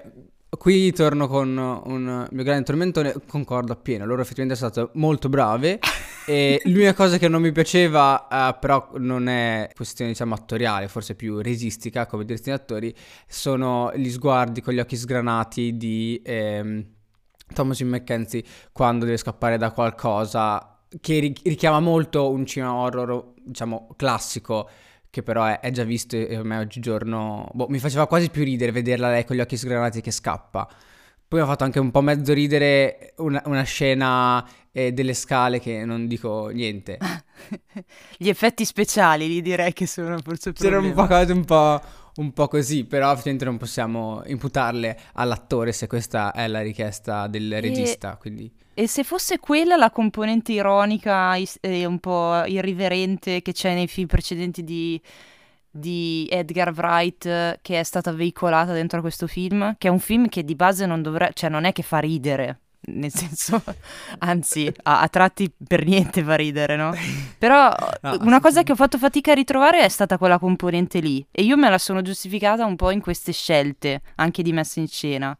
Qui 0.50 0.92
torno 0.92 1.28
con 1.28 1.58
un 1.58 2.26
mio 2.30 2.42
grande 2.42 2.64
tormentone, 2.64 3.14
concordo 3.26 3.74
appieno, 3.74 4.06
loro 4.06 4.22
effettivamente 4.22 4.58
sono 4.58 4.70
state 4.70 4.90
molto 4.94 5.28
brave 5.28 5.78
e 6.26 6.62
l'unica 6.64 6.94
cosa 6.94 7.18
che 7.18 7.28
non 7.28 7.42
mi 7.42 7.52
piaceva, 7.52 8.26
uh, 8.30 8.58
però 8.58 8.92
non 8.96 9.28
è 9.28 9.68
questione 9.74 10.12
diciamo 10.12 10.34
attoriale, 10.34 10.88
forse 10.88 11.14
più 11.14 11.42
resistica 11.42 12.06
come 12.06 12.24
direzione 12.24 12.56
di 12.56 12.62
attori, 12.62 12.94
sono 13.26 13.92
gli 13.94 14.08
sguardi 14.10 14.62
con 14.62 14.72
gli 14.72 14.80
occhi 14.80 14.96
sgranati 14.96 15.76
di 15.76 16.18
ehm, 16.24 16.86
Thomasin 17.52 17.88
McKenzie 17.88 18.42
quando 18.72 19.04
deve 19.04 19.18
scappare 19.18 19.58
da 19.58 19.70
qualcosa 19.70 20.77
che 21.00 21.32
richiama 21.42 21.80
molto 21.80 22.30
un 22.30 22.46
cinema 22.46 22.74
horror, 22.74 23.32
diciamo, 23.44 23.88
classico 23.96 24.68
che 25.10 25.22
però 25.22 25.44
è, 25.44 25.60
è 25.60 25.70
già 25.70 25.84
visto 25.84 26.16
e 26.16 26.36
ormai 26.36 26.58
oggigiorno 26.58 27.48
boh, 27.52 27.66
mi 27.68 27.78
faceva 27.78 28.06
quasi 28.06 28.30
più 28.30 28.44
ridere 28.44 28.72
vederla 28.72 29.10
lei 29.10 29.24
con 29.24 29.36
gli 29.36 29.40
occhi 29.40 29.56
sgranati 29.56 30.00
che 30.00 30.10
scappa. 30.10 30.68
Poi 31.28 31.40
mi 31.40 31.44
ha 31.44 31.48
fatto 31.48 31.64
anche 31.64 31.78
un 31.78 31.90
po' 31.90 32.00
mezzo 32.00 32.32
ridere 32.32 33.12
una, 33.18 33.42
una 33.44 33.62
scena 33.62 34.46
eh, 34.72 34.92
delle 34.92 35.12
scale 35.12 35.60
che 35.60 35.84
non 35.84 36.06
dico 36.06 36.48
niente. 36.48 36.98
Gli 38.16 38.28
effetti 38.28 38.64
speciali 38.64 39.28
li 39.28 39.42
direi 39.42 39.74
che 39.74 39.86
sono 39.86 40.16
forse 40.22 40.52
C'erano 40.52 40.86
un 40.86 40.94
po' 40.94 41.06
cose 41.06 41.32
un 41.32 41.44
po', 41.44 41.82
un 42.18 42.32
po' 42.32 42.48
così, 42.48 42.84
però 42.84 43.10
effettivamente 43.12 43.44
non 43.44 43.56
possiamo 43.56 44.22
imputarle 44.26 44.98
all'attore 45.14 45.72
se 45.72 45.86
questa 45.86 46.32
è 46.32 46.46
la 46.48 46.60
richiesta 46.60 47.26
del 47.26 47.60
regista, 47.60 48.16
quindi... 48.16 48.50
E 48.74 48.86
se 48.86 49.02
fosse 49.02 49.38
quella 49.38 49.76
la 49.76 49.90
componente 49.90 50.52
ironica 50.52 51.34
e 51.60 51.84
un 51.84 51.98
po' 51.98 52.44
irriverente 52.44 53.42
che 53.42 53.52
c'è 53.52 53.74
nei 53.74 53.88
film 53.88 54.06
precedenti 54.06 54.62
di, 54.62 55.00
di 55.68 56.28
Edgar 56.30 56.72
Wright 56.72 57.58
che 57.60 57.80
è 57.80 57.82
stata 57.82 58.12
veicolata 58.12 58.72
dentro 58.72 58.98
a 58.98 59.00
questo 59.00 59.26
film, 59.26 59.74
che 59.78 59.88
è 59.88 59.90
un 59.90 59.98
film 59.98 60.28
che 60.28 60.44
di 60.44 60.54
base 60.54 60.86
non 60.86 61.02
dovrebbe, 61.02 61.32
cioè 61.34 61.50
non 61.50 61.64
è 61.64 61.72
che 61.72 61.82
fa 61.82 61.98
ridere, 61.98 62.60
nel 62.80 63.12
senso, 63.12 63.62
anzi, 64.20 64.72
a, 64.84 65.00
a 65.00 65.08
tratti 65.08 65.52
per 65.66 65.84
niente 65.84 66.22
fa 66.22 66.34
ridere, 66.36 66.76
no? 66.76 66.92
Però 67.38 67.74
No, 68.00 68.16
una 68.20 68.40
cosa 68.40 68.62
che 68.62 68.72
ho 68.72 68.76
fatto 68.76 68.98
fatica 68.98 69.32
a 69.32 69.34
ritrovare 69.34 69.80
è 69.80 69.88
stata 69.88 70.18
quella 70.18 70.38
componente 70.38 71.00
lì 71.00 71.24
e 71.30 71.42
io 71.42 71.56
me 71.56 71.68
la 71.68 71.78
sono 71.78 72.02
giustificata 72.02 72.64
un 72.64 72.76
po' 72.76 72.90
in 72.90 73.00
queste 73.00 73.32
scelte, 73.32 74.02
anche 74.16 74.42
di 74.42 74.52
messa 74.52 74.80
in 74.80 74.88
scena. 74.88 75.36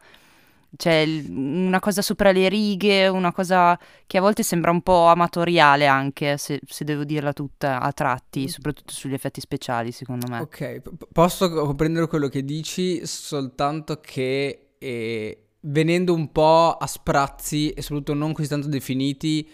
Cioè, 0.77 1.23
una 1.29 1.81
cosa 1.81 2.03
sopra 2.03 2.31
le 2.31 2.49
righe, 2.49 3.09
una 3.09 3.33
cosa 3.33 3.79
che 4.07 4.19
a 4.19 4.21
volte 4.21 4.43
sembra 4.43 4.71
un 4.71 4.83
po' 4.83 5.07
amatoriale 5.07 5.87
anche, 5.87 6.37
se, 6.37 6.61
se 6.67 6.85
devo 6.85 7.05
dirla 7.05 7.33
tutta 7.33 7.81
a 7.81 7.91
tratti, 7.93 8.49
soprattutto 8.49 8.93
sugli 8.93 9.15
effetti 9.15 9.41
speciali, 9.41 9.93
secondo 9.93 10.27
me. 10.29 10.41
Ok, 10.41 10.81
p- 10.81 11.07
posso 11.11 11.51
comprendere 11.51 12.07
quello 12.07 12.29
che 12.29 12.45
dici, 12.45 13.07
soltanto 13.07 13.99
che 14.01 14.73
eh, 14.79 15.48
venendo 15.61 16.15
un 16.15 16.31
po' 16.33 16.77
a 16.79 16.87
sprazzi 16.87 17.71
e 17.71 17.83
soprattutto 17.83 18.15
non 18.15 18.33
così 18.33 18.49
tanto 18.49 18.69
definiti, 18.69 19.49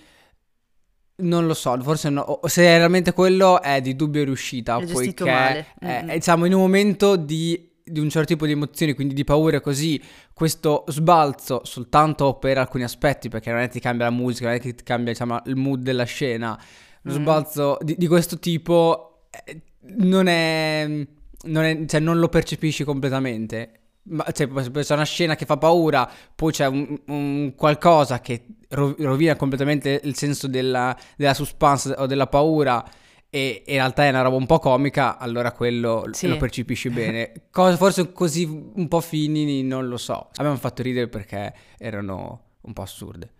non 1.17 1.47
lo 1.47 1.55
so, 1.55 1.81
forse 1.81 2.11
no, 2.11 2.41
se 2.45 2.63
realmente 2.77 3.13
quello 3.13 3.63
è 3.63 3.81
di 3.81 3.95
dubbia 3.95 4.25
riuscita, 4.25 4.79
È 4.79 4.87
poiché 4.87 5.25
male. 5.25 5.67
è, 5.79 5.87
Mm-mm. 6.03 6.09
è, 6.09 6.15
diciamo 6.15 6.45
in 6.45 6.55
un 6.55 6.61
momento 6.61 7.15
di, 7.17 7.71
di 7.85 8.01
un 8.01 8.11
certo 8.11 8.33
tipo 8.33 8.47
di 8.47 8.53
emozioni, 8.53 8.95
quindi 8.95 9.15
di 9.15 9.23
paura 9.23 9.61
così, 9.61 10.01
questo 10.33 10.83
sbalzo 10.89 11.61
soltanto 11.65 12.35
per 12.35 12.59
alcuni 12.59 12.83
aspetti, 12.83 13.29
perché 13.29 13.51
non 13.53 13.61
è 13.61 13.67
che 13.67 13.73
ti 13.75 13.81
cambia 13.81 14.07
la 14.07 14.11
musica, 14.11 14.47
non 14.47 14.57
è 14.57 14.61
che 14.61 14.75
ti 14.75 14.83
cambia 14.83 15.13
diciamo, 15.13 15.41
il 15.47 15.55
mood 15.57 15.83
della 15.83 16.05
scena, 16.05 16.61
lo 17.03 17.13
Mm. 17.13 17.17
sbalzo 17.17 17.79
di, 17.83 17.95
di 17.97 18.07
questo 18.09 18.39
tipo 18.41 19.27
eh, 19.45 19.61
non 19.97 20.27
è, 20.27 21.07
non 21.45 21.63
è- 21.65 21.85
cioè 21.87 22.01
non 22.01 22.19
lo 22.19 22.29
percepisci 22.29 22.83
completamente. 22.83 23.81
Ma, 24.07 24.25
cioè, 24.33 24.49
c'è 24.49 24.95
una 24.95 25.05
scena 25.05 25.35
che 25.35 25.47
fa 25.47 25.57
paura, 25.57 26.11
poi 26.35 26.53
c'è 26.53 26.67
un, 26.67 27.01
un 27.07 27.55
qualcosa 27.57 28.21
che 28.21 28.45
ro- 28.69 28.95
rovina 28.99 29.35
completamente 29.35 30.01
il 30.05 30.15
senso 30.15 30.47
della, 30.47 30.95
della 31.17 31.33
suspense 31.33 31.95
o 31.97 32.05
della 32.07 32.27
paura 32.27 32.85
e, 33.31 33.63
in 33.67 33.75
realtà 33.75 34.05
è 34.05 34.11
una 34.11 34.21
roba 34.21 34.37
un 34.37 34.45
po' 34.47 34.59
comica, 34.59 35.17
allora 35.17 35.53
quello 35.53 36.07
Sì. 36.13 36.29
lo 36.29 36.37
percepisci 36.37 36.91
bene. 36.91 37.33
Cose 37.51 37.77
forse 37.79 38.13
così 38.13 38.45
un 38.45 38.87
po' 38.89 39.01
fini, 39.01 39.63
non 39.63 39.89
lo 39.89 39.97
so. 39.97 40.29
Abbiamo 40.35 40.57
fatto 40.59 40.83
ridere 40.83 41.09
perché 41.09 41.55
erano 41.79 42.43
un 42.61 42.73
po' 42.75 42.83
assurde. 42.83 43.33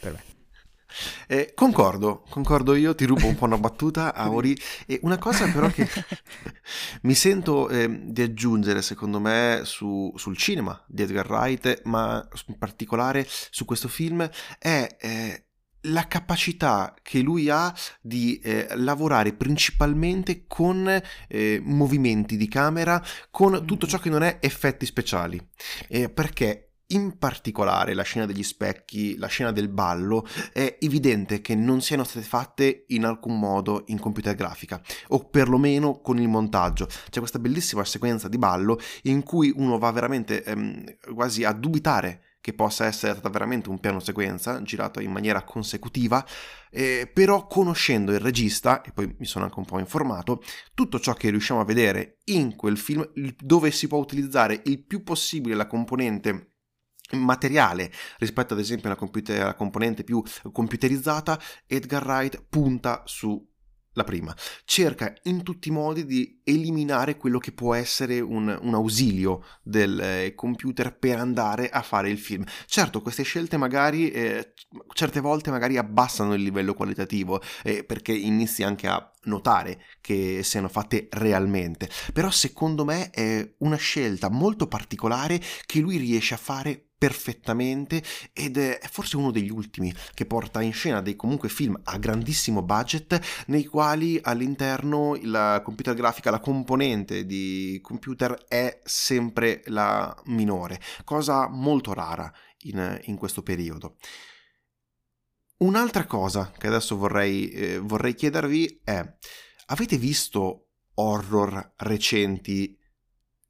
Per 0.00 0.12
me. 0.12 0.22
Eh, 1.26 1.52
concordo, 1.54 2.24
concordo 2.28 2.74
io, 2.74 2.94
ti 2.94 3.04
rubo 3.04 3.26
un 3.26 3.34
po' 3.34 3.44
una 3.44 3.58
battuta, 3.58 4.14
Auri. 4.14 4.56
E 4.86 4.98
una 5.02 5.18
cosa 5.18 5.50
però 5.50 5.68
che 5.68 5.88
mi 7.02 7.14
sento 7.14 7.68
eh, 7.68 8.00
di 8.04 8.22
aggiungere, 8.22 8.82
secondo 8.82 9.20
me, 9.20 9.62
su- 9.64 10.12
sul 10.16 10.36
cinema 10.36 10.82
di 10.86 11.02
Edgar 11.02 11.28
Wright, 11.28 11.82
ma 11.84 12.26
in 12.46 12.58
particolare 12.58 13.26
su 13.28 13.64
questo 13.64 13.88
film, 13.88 14.28
è 14.58 14.96
eh, 15.00 15.46
la 15.86 16.06
capacità 16.06 16.94
che 17.02 17.20
lui 17.20 17.48
ha 17.48 17.72
di 18.00 18.38
eh, 18.38 18.68
lavorare 18.76 19.32
principalmente 19.32 20.46
con 20.46 21.00
eh, 21.28 21.60
movimenti 21.62 22.36
di 22.36 22.48
camera, 22.48 23.02
con 23.30 23.64
tutto 23.66 23.86
ciò 23.86 23.98
che 23.98 24.10
non 24.10 24.22
è 24.22 24.38
effetti 24.40 24.86
speciali. 24.86 25.40
Eh, 25.88 26.08
perché 26.08 26.65
in 26.88 27.18
particolare 27.18 27.94
la 27.94 28.02
scena 28.02 28.26
degli 28.26 28.42
specchi, 28.42 29.16
la 29.16 29.26
scena 29.26 29.52
del 29.52 29.68
ballo, 29.68 30.26
è 30.52 30.78
evidente 30.80 31.40
che 31.40 31.54
non 31.54 31.80
siano 31.80 32.04
state 32.04 32.24
fatte 32.24 32.84
in 32.88 33.04
alcun 33.04 33.38
modo 33.38 33.84
in 33.86 33.98
computer 33.98 34.34
grafica 34.34 34.80
o 35.08 35.28
perlomeno 35.28 36.00
con 36.00 36.18
il 36.18 36.28
montaggio. 36.28 36.86
C'è 36.86 37.18
questa 37.18 37.38
bellissima 37.38 37.84
sequenza 37.84 38.28
di 38.28 38.38
ballo 38.38 38.78
in 39.02 39.22
cui 39.22 39.52
uno 39.54 39.78
va 39.78 39.90
veramente 39.90 40.44
ehm, 40.44 40.84
quasi 41.14 41.44
a 41.44 41.52
dubitare 41.52 42.22
che 42.46 42.54
possa 42.54 42.86
essere 42.86 43.10
stata 43.10 43.28
veramente 43.28 43.68
un 43.70 43.80
piano 43.80 43.98
sequenza 43.98 44.62
girato 44.62 45.00
in 45.00 45.10
maniera 45.10 45.42
consecutiva, 45.42 46.24
eh, 46.70 47.10
però 47.12 47.48
conoscendo 47.48 48.12
il 48.12 48.20
regista, 48.20 48.82
e 48.82 48.92
poi 48.92 49.12
mi 49.18 49.26
sono 49.26 49.46
anche 49.46 49.58
un 49.58 49.64
po' 49.64 49.80
informato, 49.80 50.40
tutto 50.72 51.00
ciò 51.00 51.12
che 51.14 51.30
riusciamo 51.30 51.58
a 51.58 51.64
vedere 51.64 52.18
in 52.26 52.54
quel 52.54 52.78
film, 52.78 53.04
il- 53.14 53.34
dove 53.36 53.72
si 53.72 53.88
può 53.88 53.98
utilizzare 53.98 54.62
il 54.66 54.84
più 54.84 55.02
possibile 55.02 55.56
la 55.56 55.66
componente 55.66 56.52
materiale 57.12 57.92
rispetto 58.18 58.54
ad 58.54 58.60
esempio 58.60 58.88
alla, 58.88 58.98
computer- 58.98 59.40
alla 59.40 59.54
componente 59.54 60.04
più 60.04 60.22
computerizzata, 60.52 61.40
Edgar 61.66 62.04
Wright 62.04 62.44
punta 62.48 63.02
su 63.06 63.54
la 63.96 64.04
prima. 64.04 64.34
Cerca 64.64 65.12
in 65.24 65.42
tutti 65.42 65.68
i 65.68 65.72
modi 65.72 66.04
di 66.04 66.40
eliminare 66.44 67.16
quello 67.16 67.38
che 67.38 67.52
può 67.52 67.74
essere 67.74 68.20
un, 68.20 68.56
un 68.60 68.74
ausilio 68.74 69.42
del 69.62 69.98
eh, 69.98 70.34
computer 70.34 70.96
per 70.96 71.18
andare 71.18 71.68
a 71.68 71.82
fare 71.82 72.10
il 72.10 72.18
film. 72.18 72.44
Certo, 72.66 73.00
queste 73.02 73.22
scelte 73.22 73.56
magari 73.56 74.10
eh, 74.10 74.52
certe 74.92 75.20
volte 75.20 75.50
magari 75.50 75.78
abbassano 75.78 76.34
il 76.34 76.42
livello 76.42 76.74
qualitativo 76.74 77.40
eh, 77.62 77.84
perché 77.84 78.12
inizi 78.12 78.62
anche 78.62 78.86
a 78.86 79.10
notare 79.24 79.82
che 80.00 80.42
siano 80.42 80.68
fatte 80.68 81.08
realmente. 81.12 81.88
Però 82.12 82.30
secondo 82.30 82.84
me 82.84 83.10
è 83.10 83.54
una 83.58 83.76
scelta 83.76 84.28
molto 84.28 84.66
particolare 84.68 85.40
che 85.64 85.80
lui 85.80 85.96
riesce 85.96 86.34
a 86.34 86.38
fare 86.38 86.85
perfettamente 86.98 88.02
ed 88.32 88.56
è 88.56 88.80
forse 88.90 89.16
uno 89.16 89.30
degli 89.30 89.50
ultimi 89.50 89.92
che 90.14 90.24
porta 90.24 90.62
in 90.62 90.72
scena 90.72 91.02
dei 91.02 91.14
comunque 91.14 91.48
film 91.48 91.78
a 91.84 91.98
grandissimo 91.98 92.62
budget 92.62 93.44
nei 93.48 93.66
quali 93.66 94.18
all'interno 94.22 95.18
la 95.22 95.60
computer 95.62 95.94
grafica, 95.94 96.30
la 96.30 96.40
componente 96.40 97.26
di 97.26 97.78
computer 97.82 98.44
è 98.48 98.80
sempre 98.84 99.62
la 99.66 100.14
minore, 100.26 100.80
cosa 101.04 101.48
molto 101.48 101.92
rara 101.92 102.32
in, 102.60 103.00
in 103.04 103.16
questo 103.16 103.42
periodo. 103.42 103.96
Un'altra 105.58 106.04
cosa 106.04 106.52
che 106.56 106.66
adesso 106.66 106.96
vorrei, 106.96 107.50
eh, 107.50 107.78
vorrei 107.78 108.14
chiedervi 108.14 108.80
è, 108.84 109.02
avete 109.66 109.96
visto 109.96 110.68
horror 110.94 111.72
recenti 111.76 112.78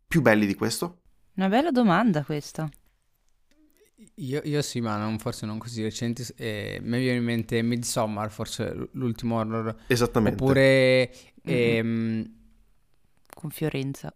più 0.07 0.21
belli 0.23 0.47
di 0.47 0.55
questo? 0.55 1.03
Una 1.35 1.49
bella 1.49 1.71
domanda 1.71 2.25
questa. 2.25 2.69
Io, 4.19 4.41
io 4.45 4.63
sì, 4.63 4.81
ma 4.81 4.97
non- 4.97 5.19
forse 5.19 5.45
non 5.45 5.59
così 5.59 5.83
recenti. 5.83 6.25
Eh, 6.37 6.79
mi 6.83 6.99
viene 6.99 7.19
in 7.19 7.25
mente 7.25 7.61
Midsommar, 7.63 8.31
forse 8.31 8.89
l'ultimo 8.93 9.39
horror. 9.39 9.75
Esattamente. 9.87 10.43
Oppure... 10.43 11.15
Mhm. 11.43 11.53
ehm, 11.53 12.35
con 13.35 13.51
Fiorenza. 13.51 14.11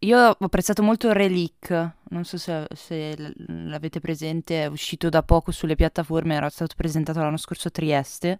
Io 0.00 0.18
ho 0.18 0.36
apprezzato 0.38 0.82
molto 0.82 1.12
Relic, 1.12 1.70
non 2.10 2.24
so 2.24 2.36
se, 2.36 2.66
se 2.74 3.32
l'avete 3.46 3.98
presente, 4.00 4.62
è 4.62 4.66
uscito 4.66 5.08
da 5.08 5.22
poco 5.22 5.52
sulle 5.52 5.74
piattaforme, 5.74 6.34
era 6.34 6.50
stato 6.50 6.74
presentato 6.76 7.20
l'anno 7.20 7.38
scorso 7.38 7.68
a 7.68 7.70
Trieste, 7.70 8.38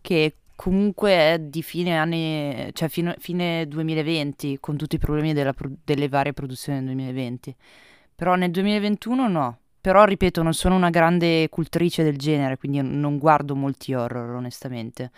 che 0.00 0.36
comunque 0.56 1.10
è 1.12 1.38
di 1.38 1.62
fine 1.62 1.96
anni, 1.96 2.70
cioè 2.72 2.88
fino- 2.88 3.14
fine 3.18 3.66
2020, 3.68 4.58
con 4.60 4.76
tutti 4.76 4.96
i 4.96 4.98
problemi 4.98 5.32
della 5.34 5.54
delle 5.84 6.08
varie 6.08 6.32
produzioni 6.32 6.78
del 6.78 6.86
2020. 6.88 7.54
Però 8.14 8.34
nel 8.34 8.50
2021 8.50 9.28
no. 9.28 9.58
Però 9.84 10.02
ripeto, 10.04 10.42
non 10.42 10.54
sono 10.54 10.76
una 10.76 10.88
grande 10.88 11.50
cultrice 11.50 12.02
del 12.02 12.16
genere, 12.16 12.56
quindi 12.56 12.80
non 12.80 13.18
guardo 13.18 13.54
molti 13.54 13.92
horror, 13.92 14.30
onestamente. 14.30 15.12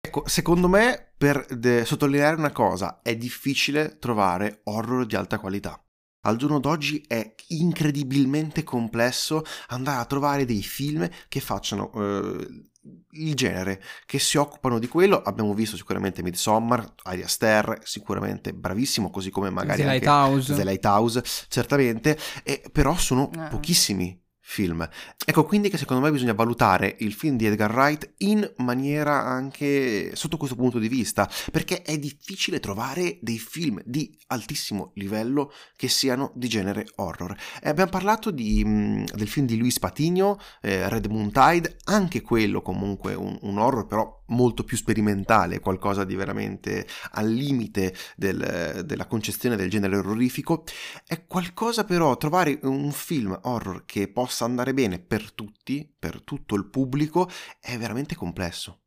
Ecco, 0.00 0.22
secondo 0.28 0.68
me, 0.68 1.14
per 1.18 1.44
de- 1.46 1.84
sottolineare 1.84 2.36
una 2.36 2.52
cosa, 2.52 3.00
è 3.02 3.16
difficile 3.16 3.98
trovare 3.98 4.60
horror 4.66 5.04
di 5.04 5.16
alta 5.16 5.40
qualità. 5.40 5.84
Al 6.26 6.36
giorno 6.36 6.60
d'oggi 6.60 7.04
è 7.08 7.34
incredibilmente 7.48 8.62
complesso 8.62 9.42
andare 9.70 10.00
a 10.00 10.04
trovare 10.04 10.44
dei 10.44 10.62
film 10.62 11.08
che 11.26 11.40
facciano 11.40 11.90
eh, 11.92 12.70
il 13.12 13.34
genere, 13.34 13.80
che 14.06 14.18
si 14.18 14.38
occupano 14.38 14.78
di 14.78 14.88
quello. 14.88 15.20
Abbiamo 15.22 15.54
visto 15.54 15.76
sicuramente 15.76 16.22
Midsommar, 16.22 16.94
Ari 17.04 17.22
Aster, 17.22 17.78
sicuramente 17.84 18.52
bravissimo, 18.52 19.10
così 19.10 19.30
come 19.30 19.50
magari 19.50 19.82
The 19.82 19.88
anche 19.88 20.04
Lighthouse. 20.04 20.54
The 20.54 20.64
Lighthouse, 20.64 21.22
certamente, 21.48 22.18
e, 22.42 22.62
però 22.72 22.96
sono 22.96 23.30
Ah. 23.36 23.48
pochissimi 23.48 24.20
film. 24.44 24.86
Ecco 25.24 25.44
quindi 25.44 25.70
che 25.70 25.78
secondo 25.78 26.02
me 26.02 26.10
bisogna 26.10 26.34
valutare 26.34 26.96
il 26.98 27.14
film 27.14 27.36
di 27.36 27.46
Edgar 27.46 27.72
Wright 27.72 28.14
in 28.18 28.52
maniera 28.56 29.22
anche 29.22 30.14
sotto 30.14 30.36
questo 30.36 30.56
punto 30.56 30.78
di 30.78 30.88
vista, 30.88 31.30
perché 31.50 31.82
è 31.82 31.96
difficile 31.96 32.60
trovare 32.60 33.18
dei 33.20 33.38
film 33.38 33.80
di 33.84 34.14
altissimo 34.26 34.90
livello 34.96 35.52
che 35.76 35.88
siano 35.88 36.32
di 36.34 36.48
genere 36.48 36.86
horror. 36.96 37.34
E 37.62 37.68
abbiamo 37.68 37.90
parlato 37.90 38.30
di, 38.30 38.64
mh, 38.64 39.04
del 39.14 39.28
film 39.28 39.46
di 39.46 39.56
Luis 39.56 39.78
Patigno, 39.78 40.38
eh, 40.60 40.88
Red 40.88 41.06
Moon 41.06 41.30
Tide, 41.30 41.78
anche 41.84 42.20
quello 42.20 42.62
comunque 42.62 43.14
un, 43.14 43.38
un 43.42 43.58
horror 43.58 43.86
però 43.86 44.20
molto 44.32 44.64
più 44.64 44.76
sperimentale, 44.76 45.60
qualcosa 45.60 46.04
di 46.04 46.14
veramente 46.14 46.86
al 47.12 47.28
limite 47.28 47.94
del, 48.16 48.82
della 48.84 49.06
concezione 49.06 49.56
del 49.56 49.70
genere 49.70 49.96
orrorifico. 49.96 50.64
È 51.06 51.26
qualcosa 51.26 51.84
però, 51.84 52.16
trovare 52.16 52.58
un 52.62 52.90
film 52.92 53.38
horror 53.42 53.84
che 53.84 54.08
possa 54.08 54.31
andare 54.40 54.74
bene 54.74 54.98
per 54.98 55.32
tutti, 55.32 55.90
per 55.98 56.22
tutto 56.22 56.54
il 56.54 56.66
pubblico, 56.66 57.28
è 57.60 57.76
veramente 57.76 58.14
complesso. 58.14 58.80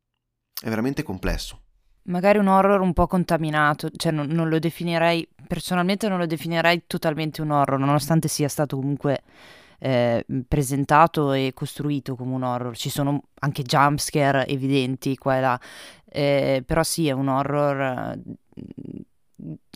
È 0.59 0.69
veramente 0.69 1.03
complesso. 1.03 1.61
Magari 2.03 2.37
un 2.37 2.47
horror 2.47 2.81
un 2.81 2.93
po' 2.93 3.07
contaminato, 3.07 3.89
cioè 3.95 4.11
non, 4.11 4.27
non 4.27 4.47
lo 4.47 4.59
definirei, 4.59 5.27
personalmente 5.47 6.07
non 6.07 6.19
lo 6.19 6.27
definirei 6.27 6.83
totalmente 6.85 7.41
un 7.41 7.49
horror, 7.49 7.79
nonostante 7.79 8.27
sia 8.27 8.47
stato 8.47 8.75
comunque 8.75 9.23
eh, 9.79 10.25
presentato 10.47 11.33
e 11.33 11.51
costruito 11.53 12.15
come 12.15 12.33
un 12.35 12.43
horror. 12.43 12.75
Ci 12.75 12.89
sono 12.89 13.29
anche 13.39 13.63
jumpscare 13.63 14.47
evidenti 14.47 15.17
qua 15.17 15.37
e 15.37 15.41
là, 15.41 15.59
eh, 16.05 16.63
però 16.65 16.83
sì, 16.83 17.07
è 17.07 17.11
un 17.11 17.27
horror 17.27 17.81
eh, 17.81 19.05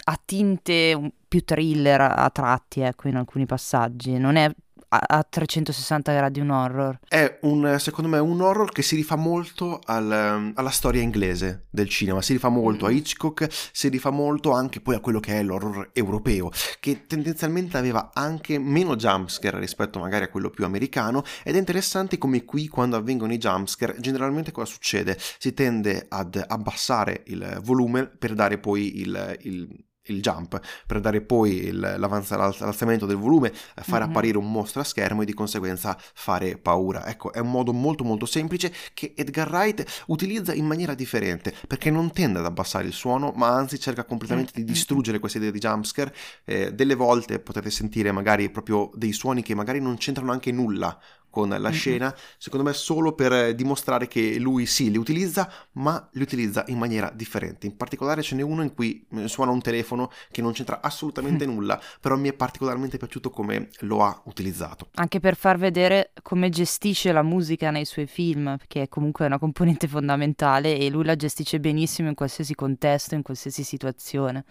a 0.06 0.22
tinte 0.24 1.14
più 1.28 1.44
thriller 1.44 2.02
a 2.02 2.30
tratti, 2.30 2.82
ecco, 2.82 3.08
in 3.08 3.18
alcuni 3.18 3.46
passaggi. 3.46 4.18
Non 4.18 4.36
è 4.36 4.50
a, 4.90 5.26
360 5.28 6.14
gradi 6.14 6.40
un 6.40 6.50
horror. 6.50 7.00
È 7.08 7.40
un, 7.42 7.76
secondo 7.80 8.10
me, 8.10 8.20
un 8.20 8.42
horror 8.42 8.72
che 8.72 8.82
si 8.82 8.96
rifà 8.96 9.16
molto 9.16 9.80
al, 9.86 10.12
ehm, 10.12 10.52
alla 10.56 10.70
storia 10.70 11.02
inglese 11.02 11.68
del 11.70 11.90
cinema, 11.90 12.22
si 12.22 12.34
rifà 12.34 12.50
molto 12.50 12.86
mm. 12.86 12.88
a 12.88 12.92
Hitchcock, 12.92 13.48
si 13.72 13.88
rifà 13.90 14.10
molto 14.10 14.52
anche 14.52 14.82
poi 14.82 14.96
a 14.96 15.00
quello 15.00 15.20
che 15.20 15.40
è 15.40 15.44
l'horror 15.44 15.92
europeo, 15.94 16.52
che 16.80 17.06
tendenzialmente 17.06 17.78
aveva 17.78 18.12
anche 18.14 18.58
meno 18.58 18.96
jumpscare 18.96 19.60
rispetto 19.60 20.00
magari 20.00 20.26
a 20.26 20.30
quello 20.30 20.50
più 20.50 20.66
americano, 20.66 21.24
ed 21.44 21.56
è 21.56 21.60
interessante 21.60 22.18
come 22.18 22.46
qui 22.46 22.68
quando 22.68 22.96
avvengono 22.96 23.34
i 23.34 23.38
jumpscare, 23.38 23.96
generalmente 24.00 24.52
cosa 24.52 24.72
succede? 24.72 25.18
Si 25.20 25.54
tende 25.54 26.06
ad 26.10 26.44
abbassare 26.48 27.24
il 27.28 27.60
volume 27.64 28.08
per 28.08 28.34
dare 28.34 28.58
poi 28.58 29.00
il, 29.00 29.38
il 29.42 29.88
il 30.12 30.22
jump 30.22 30.60
per 30.86 31.00
dare 31.00 31.22
poi 31.22 31.66
il, 31.66 31.80
l'alzamento 31.80 33.06
del 33.06 33.18
volume, 33.18 33.52
fare 33.52 34.04
mm-hmm. 34.04 34.10
apparire 34.10 34.38
un 34.38 34.52
mostro 34.52 34.82
a 34.82 34.84
schermo 34.84 35.22
e 35.22 35.26
di 35.26 35.34
conseguenza 35.34 35.98
fare 36.14 36.58
paura. 36.58 37.08
Ecco, 37.08 37.32
è 37.32 37.40
un 37.40 37.52
modo 37.52 37.74
molto 37.74 38.04
molto 38.04 38.26
semplice 38.26 38.74
che 38.94 39.14
Edgar 39.16 39.50
Wright 39.50 40.04
utilizza 40.08 40.54
in 40.54 40.66
maniera 40.66 40.94
differente 40.94 41.54
perché 41.68 41.90
non 41.90 42.12
tende 42.12 42.40
ad 42.40 42.46
abbassare 42.46 42.86
il 42.86 42.94
suono, 42.94 43.34
ma 43.36 43.50
anzi 43.50 43.80
cerca 43.80 44.04
completamente 44.04 44.52
di 44.56 44.64
distruggere 44.64 45.20
questa 45.20 45.38
idea 45.38 45.52
di 45.52 45.60
jumpscare. 45.60 46.14
Eh, 46.46 46.74
delle 46.74 46.96
volte 46.96 47.40
potete 47.40 47.70
sentire 47.70 48.12
magari 48.12 48.50
proprio 48.50 48.90
dei 48.94 49.14
suoni 49.14 49.42
che 49.42 49.56
magari 49.56 49.80
non 49.80 49.98
c'entrano 49.98 50.32
anche 50.32 50.52
nulla 50.52 50.98
con 51.30 51.50
la 51.50 51.70
scena, 51.70 52.16
secondo 52.38 52.66
me 52.66 52.74
solo 52.74 53.14
per 53.14 53.54
dimostrare 53.56 54.08
che 54.08 54.38
lui 54.40 54.66
sì 54.66 54.90
li 54.90 54.98
utilizza, 54.98 55.52
ma 55.74 56.10
li 56.14 56.22
utilizza 56.22 56.64
in 56.68 56.78
maniera 56.78 57.12
differente. 57.14 57.68
In 57.68 57.78
particolare 57.78 58.22
ce 58.22 58.36
n'è 58.36 58.42
uno 58.42 58.64
in 58.64 58.74
cui 58.74 59.06
suona 59.26 59.52
un 59.52 59.62
telefono 59.62 60.10
che 60.32 60.42
non 60.42 60.54
c'entra 60.54 60.82
assolutamente 60.82 61.46
nulla, 61.46 61.80
però 62.00 62.16
mi 62.18 62.30
è 62.30 62.34
particolarmente 62.34 62.98
piaciuto 62.98 63.30
come 63.30 63.70
lo 63.82 64.04
ha 64.04 64.22
utilizzato. 64.26 64.90
Anche 64.96 65.20
per 65.20 65.36
far 65.36 65.58
vedere 65.58 66.12
come 66.22 66.50
gestisce 66.50 67.12
la 67.12 67.24
musica 67.24 67.72
nei 67.72 67.86
suoi 67.86 68.08
film, 68.08 68.58
che 68.68 68.84
è 68.84 68.88
comunque 68.88 69.26
una 69.26 69.40
componente 69.40 69.88
fondamentale 69.88 70.78
e 70.78 70.90
lui 70.90 71.06
la 71.06 71.16
gestisce 71.16 71.60
benissimo 71.60 72.10
in 72.10 72.16
qualsiasi 72.16 72.56
contesto, 72.56 73.16
in 73.16 73.22
qualsiasi 73.22 73.64
situazione. 73.64 74.46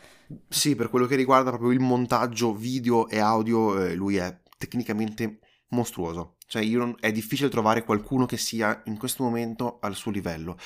Sì, 0.49 0.75
per 0.77 0.91
quello 0.91 1.07
che 1.07 1.17
riguarda 1.17 1.51
proprio 1.51 1.71
il 1.71 1.81
montaggio 1.81 2.55
video 2.55 3.09
e 3.09 3.19
audio, 3.19 3.83
eh, 3.83 3.95
lui 3.95 4.17
è 4.17 4.41
tecnicamente 4.57 5.39
mostruoso. 5.69 6.37
Cioè, 6.49 6.65
non, 6.65 6.97
è 6.99 7.13
difficile 7.13 7.51
trovare 7.51 7.85
qualcuno 7.85 8.25
che 8.27 8.39
sia 8.39 8.83
in 8.87 8.97
questo 8.97 9.23
momento 9.23 9.79
al 9.81 9.95
suo 9.95 10.11
livello. 10.11 10.57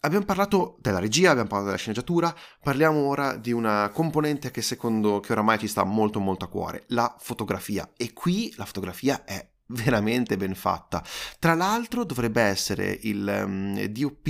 Abbiamo 0.00 0.24
parlato 0.24 0.78
della 0.80 1.00
regia, 1.00 1.30
abbiamo 1.30 1.48
parlato 1.48 1.66
della 1.66 1.78
sceneggiatura, 1.78 2.34
parliamo 2.62 2.98
ora 3.06 3.36
di 3.36 3.52
una 3.52 3.90
componente 3.92 4.50
che 4.50 4.62
secondo 4.62 5.20
che 5.20 5.32
oramai 5.32 5.58
ci 5.58 5.66
sta 5.66 5.84
molto 5.84 6.18
molto 6.18 6.46
a 6.46 6.48
cuore, 6.48 6.84
la 6.88 7.14
fotografia. 7.18 7.90
E 7.96 8.12
qui 8.12 8.52
la 8.56 8.64
fotografia 8.64 9.24
è 9.24 9.46
veramente 9.68 10.36
ben 10.36 10.54
fatta. 10.54 11.04
Tra 11.38 11.54
l'altro 11.54 12.04
dovrebbe 12.04 12.40
essere 12.40 12.98
il 13.02 13.42
um, 13.44 13.76
ehm, 13.76 13.84
DOP 13.86 14.28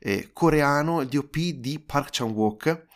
eh, 0.00 0.30
coreano, 0.32 1.02
il 1.02 1.08
DOP 1.08 1.36
di 1.36 1.78
Park 1.78 2.08
Chan-wook, 2.10 2.86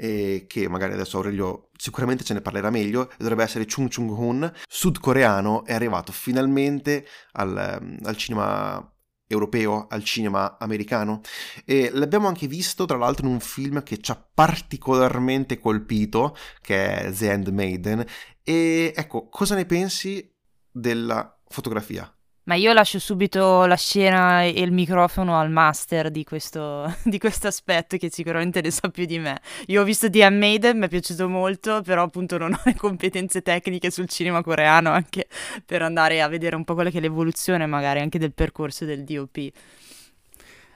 eh, 0.00 0.46
che 0.48 0.66
magari 0.68 0.94
adesso 0.94 1.18
Aurelio 1.18 1.68
sicuramente 1.76 2.24
ce 2.24 2.32
ne 2.32 2.40
parlerà 2.40 2.70
meglio, 2.70 3.12
dovrebbe 3.18 3.42
essere 3.42 3.66
Chung 3.66 3.92
Chung 3.92 4.10
Hoon, 4.10 4.50
sudcoreano, 4.66 5.64
è 5.66 5.74
arrivato 5.74 6.10
finalmente 6.10 7.06
al, 7.32 7.78
um, 7.80 7.98
al 8.04 8.16
cinema 8.16 8.94
europeo 9.32 9.86
al 9.88 10.02
cinema 10.02 10.58
americano 10.58 11.20
e 11.64 11.88
l'abbiamo 11.92 12.26
anche 12.26 12.48
visto 12.48 12.84
tra 12.84 12.96
l'altro 12.96 13.26
in 13.26 13.32
un 13.34 13.38
film 13.38 13.80
che 13.84 13.98
ci 13.98 14.10
ha 14.10 14.16
particolarmente 14.16 15.60
colpito 15.60 16.36
che 16.60 16.96
è 16.96 17.12
The 17.12 17.30
Handmaiden 17.30 18.04
e 18.42 18.92
ecco 18.92 19.28
cosa 19.28 19.54
ne 19.54 19.66
pensi 19.66 20.34
della 20.68 21.40
fotografia. 21.46 22.12
Ma 22.44 22.54
io 22.54 22.72
lascio 22.72 22.98
subito 22.98 23.66
la 23.66 23.76
scena 23.76 24.42
e 24.42 24.60
il 24.60 24.72
microfono 24.72 25.38
al 25.38 25.50
master 25.50 26.10
di 26.10 26.24
questo, 26.24 26.92
di 27.04 27.18
questo 27.18 27.46
aspetto 27.48 27.96
che 27.96 28.10
sicuramente 28.10 28.60
ne 28.60 28.70
sa 28.70 28.88
più 28.88 29.04
di 29.04 29.18
me. 29.18 29.40
Io 29.66 29.82
ho 29.82 29.84
visto 29.84 30.08
The 30.08 30.30
Maiden, 30.30 30.78
mi 30.78 30.86
è 30.86 30.88
piaciuto 30.88 31.28
molto, 31.28 31.82
però 31.82 32.02
appunto 32.02 32.38
non 32.38 32.54
ho 32.54 32.60
le 32.64 32.74
competenze 32.74 33.42
tecniche 33.42 33.90
sul 33.90 34.08
cinema 34.08 34.42
coreano 34.42 34.90
anche 34.90 35.28
per 35.64 35.82
andare 35.82 36.22
a 36.22 36.28
vedere 36.28 36.56
un 36.56 36.64
po' 36.64 36.74
quella 36.74 36.90
che 36.90 36.98
è 36.98 37.00
l'evoluzione 37.00 37.66
magari 37.66 38.00
anche 38.00 38.18
del 38.18 38.32
percorso 38.32 38.84
del 38.84 39.04
DOP. 39.04 39.52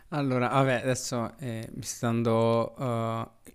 Allora, 0.09 0.49
vabbè, 0.49 0.83
adesso 0.83 1.33
eh, 1.41 1.69
mi 1.75 1.83
sta 1.83 2.07
dando 2.07 2.75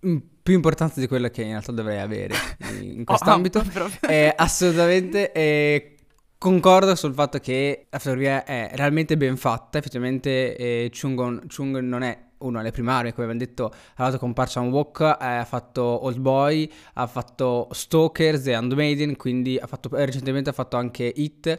uh, 0.02 0.20
più 0.42 0.54
importanza 0.54 1.00
di 1.00 1.06
quella 1.06 1.30
che 1.30 1.42
in 1.42 1.50
realtà 1.50 1.72
dovrei 1.72 2.00
avere 2.00 2.34
in 2.82 3.04
quest'ambito. 3.04 3.60
Oh, 3.60 3.82
oh, 3.82 4.32
assolutamente. 4.36 5.32
Eh, 5.32 5.94
Concordo 6.40 6.94
sul 6.94 7.12
fatto 7.12 7.38
che 7.38 7.88
la 7.90 7.98
fotografia 7.98 8.44
è 8.44 8.70
realmente 8.72 9.18
ben 9.18 9.36
fatta, 9.36 9.76
effettivamente 9.76 10.56
eh, 10.56 10.90
Chung, 10.90 11.46
Chung 11.54 11.80
non 11.80 12.00
è 12.00 12.18
uno 12.38 12.58
alle 12.58 12.70
primarie, 12.70 13.12
come 13.12 13.26
abbiamo 13.26 13.44
detto, 13.44 13.66
ha 13.66 13.74
lavorato 13.96 14.18
con 14.20 14.32
Park 14.32 14.50
Chan-wook, 14.52 15.00
eh, 15.20 15.26
ha 15.26 15.44
fatto 15.44 15.82
Old 15.82 16.16
Boy, 16.16 16.72
ha 16.94 17.06
fatto 17.06 17.68
Stalkers 17.70 18.46
e 18.46 18.54
Handmaiden, 18.54 19.16
quindi 19.16 19.58
ha 19.58 19.66
fatto, 19.66 19.90
recentemente 19.92 20.48
ha 20.48 20.54
fatto 20.54 20.78
anche 20.78 21.12
Hit, 21.14 21.58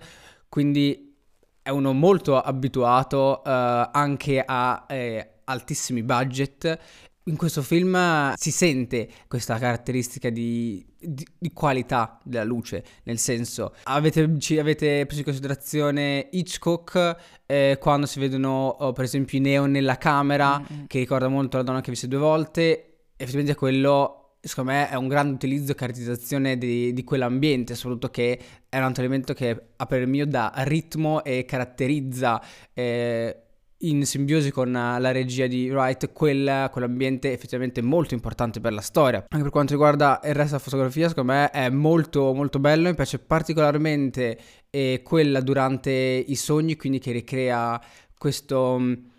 quindi 0.50 1.15
è 1.62 1.70
uno 1.70 1.94
molto 1.94 2.41
abituato 2.41 3.44
eh, 3.44 3.89
anche 3.91 4.44
a 4.44 4.86
eh, 4.89 5.41
altissimi 5.44 6.02
budget 6.02 6.80
in 7.26 7.36
questo 7.36 7.62
film 7.62 8.34
si 8.36 8.52
sente 8.52 9.08
questa 9.28 9.58
caratteristica 9.58 10.30
di, 10.30 10.84
di, 10.98 11.26
di 11.38 11.52
qualità 11.54 12.20
della 12.24 12.44
luce, 12.44 12.84
nel 13.04 13.20
senso, 13.20 13.76
avete, 13.84 14.40
ci, 14.40 14.58
avete 14.58 15.06
preso 15.06 15.20
in 15.20 15.26
considerazione 15.26 16.28
Hitchcock 16.32 17.16
eh, 17.46 17.78
quando 17.80 18.08
si 18.08 18.20
vedono 18.20 18.68
oh, 18.68 18.92
per 18.94 19.04
esempio 19.04 19.38
i 19.38 19.42
neon 19.42 19.72
nella 19.72 19.98
camera, 19.98 20.60
mm-hmm. 20.60 20.86
che 20.88 21.00
ricorda 21.00 21.28
molto 21.28 21.58
la 21.58 21.64
donna 21.64 21.82
che 21.82 21.92
visto 21.92 22.08
due 22.08 22.20
volte, 22.20 23.04
effettivamente 23.16 23.56
quello 23.56 24.16
secondo 24.44 24.72
me 24.72 24.90
è 24.90 24.96
un 24.96 25.08
grande 25.08 25.34
utilizzo 25.34 25.72
e 25.72 25.76
caratterizzazione 25.76 26.58
di, 26.58 26.94
di, 26.94 27.04
quell'ambiente, 27.04 27.76
soprattutto 27.76 28.10
che 28.10 28.40
è 28.68 28.78
un 28.78 28.84
altro 28.84 29.04
elemento 29.04 29.34
che 29.34 29.66
a 29.76 29.86
per 29.86 30.08
mio 30.08 30.26
dà 30.26 30.52
ritmo 30.58 31.24
e 31.24 31.46
caratterizza 31.46 32.42
eh, 32.74 33.51
in 33.82 34.06
simbiosi 34.06 34.52
con 34.52 34.72
la 34.72 35.12
regia 35.12 35.48
di 35.48 35.70
Wright 35.70 36.12
quel, 36.12 36.70
quell'ambiente 36.72 37.32
effettivamente 37.32 37.82
molto 37.82 38.13
importante 38.13 38.60
per 38.60 38.74
la 38.74 38.82
storia. 38.82 39.26
Anche 39.28 39.44
per 39.44 39.52
quanto 39.52 39.74
riguarda 39.74 40.20
il 40.24 40.34
resto 40.34 40.52
della 40.52 40.60
fotografia, 40.60 41.08
secondo 41.08 41.32
me 41.32 41.50
è 41.50 41.70
molto 41.70 42.34
molto 42.34 42.60
bello, 42.60 42.89
mi 42.89 42.96
piace 42.96 43.20
particolarmente 43.20 44.38
eh, 44.70 45.02
quella 45.04 45.41
durante 45.41 45.91
i 45.91 46.36
sogni, 46.36 46.76
quindi 46.76 47.00
che 47.00 47.12
ricrea 47.12 47.82
questo 48.17 49.10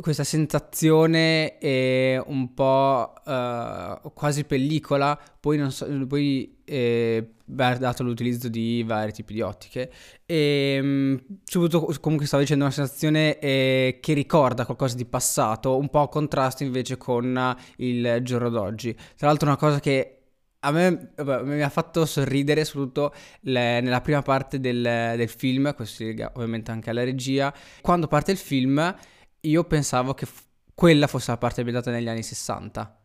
questa 0.00 0.24
sensazione 0.24 1.58
è 1.58 2.20
un 2.26 2.52
po' 2.52 3.12
uh, 3.24 4.12
quasi 4.12 4.44
pellicola, 4.44 5.18
poi, 5.38 5.56
non 5.56 5.70
so, 5.70 5.86
poi 6.08 6.58
eh, 6.64 7.34
dato 7.44 8.02
l'utilizzo 8.02 8.48
di 8.48 8.82
vari 8.84 9.12
tipi 9.12 9.34
di 9.34 9.40
ottiche 9.40 9.90
e 10.26 10.78
um, 10.82 11.18
subito 11.44 11.94
comunque 12.00 12.26
stavo 12.26 12.42
dicendo 12.42 12.64
una 12.64 12.72
sensazione 12.72 13.38
eh, 13.38 13.98
che 14.02 14.12
ricorda 14.14 14.64
qualcosa 14.64 14.96
di 14.96 15.04
passato, 15.04 15.78
un 15.78 15.88
po' 15.88 16.00
a 16.00 16.08
contrasto 16.08 16.64
invece 16.64 16.96
con 16.96 17.56
il 17.76 18.18
giorno 18.22 18.48
d'oggi. 18.48 18.92
Tra 19.16 19.28
l'altro 19.28 19.46
una 19.46 19.56
cosa 19.56 19.78
che 19.78 20.14
a 20.60 20.72
me 20.72 21.12
vabbè, 21.14 21.44
mi 21.44 21.62
ha 21.62 21.68
fatto 21.68 22.04
sorridere 22.04 22.64
soprattutto 22.64 23.14
le, 23.42 23.80
nella 23.80 24.00
prima 24.00 24.22
parte 24.22 24.58
del, 24.58 24.82
del 24.82 25.28
film, 25.28 25.72
questo 25.74 25.94
si 25.94 26.04
lega 26.06 26.32
ovviamente 26.34 26.72
anche 26.72 26.90
alla 26.90 27.04
regia. 27.04 27.54
Quando 27.80 28.08
parte 28.08 28.32
il 28.32 28.38
film 28.38 28.96
io 29.40 29.64
pensavo 29.64 30.14
che 30.14 30.26
f- 30.26 30.44
quella 30.74 31.06
fosse 31.06 31.30
la 31.30 31.36
parte 31.38 31.60
ambientata 31.60 31.90
negli 31.90 32.08
anni 32.08 32.22
60. 32.22 32.96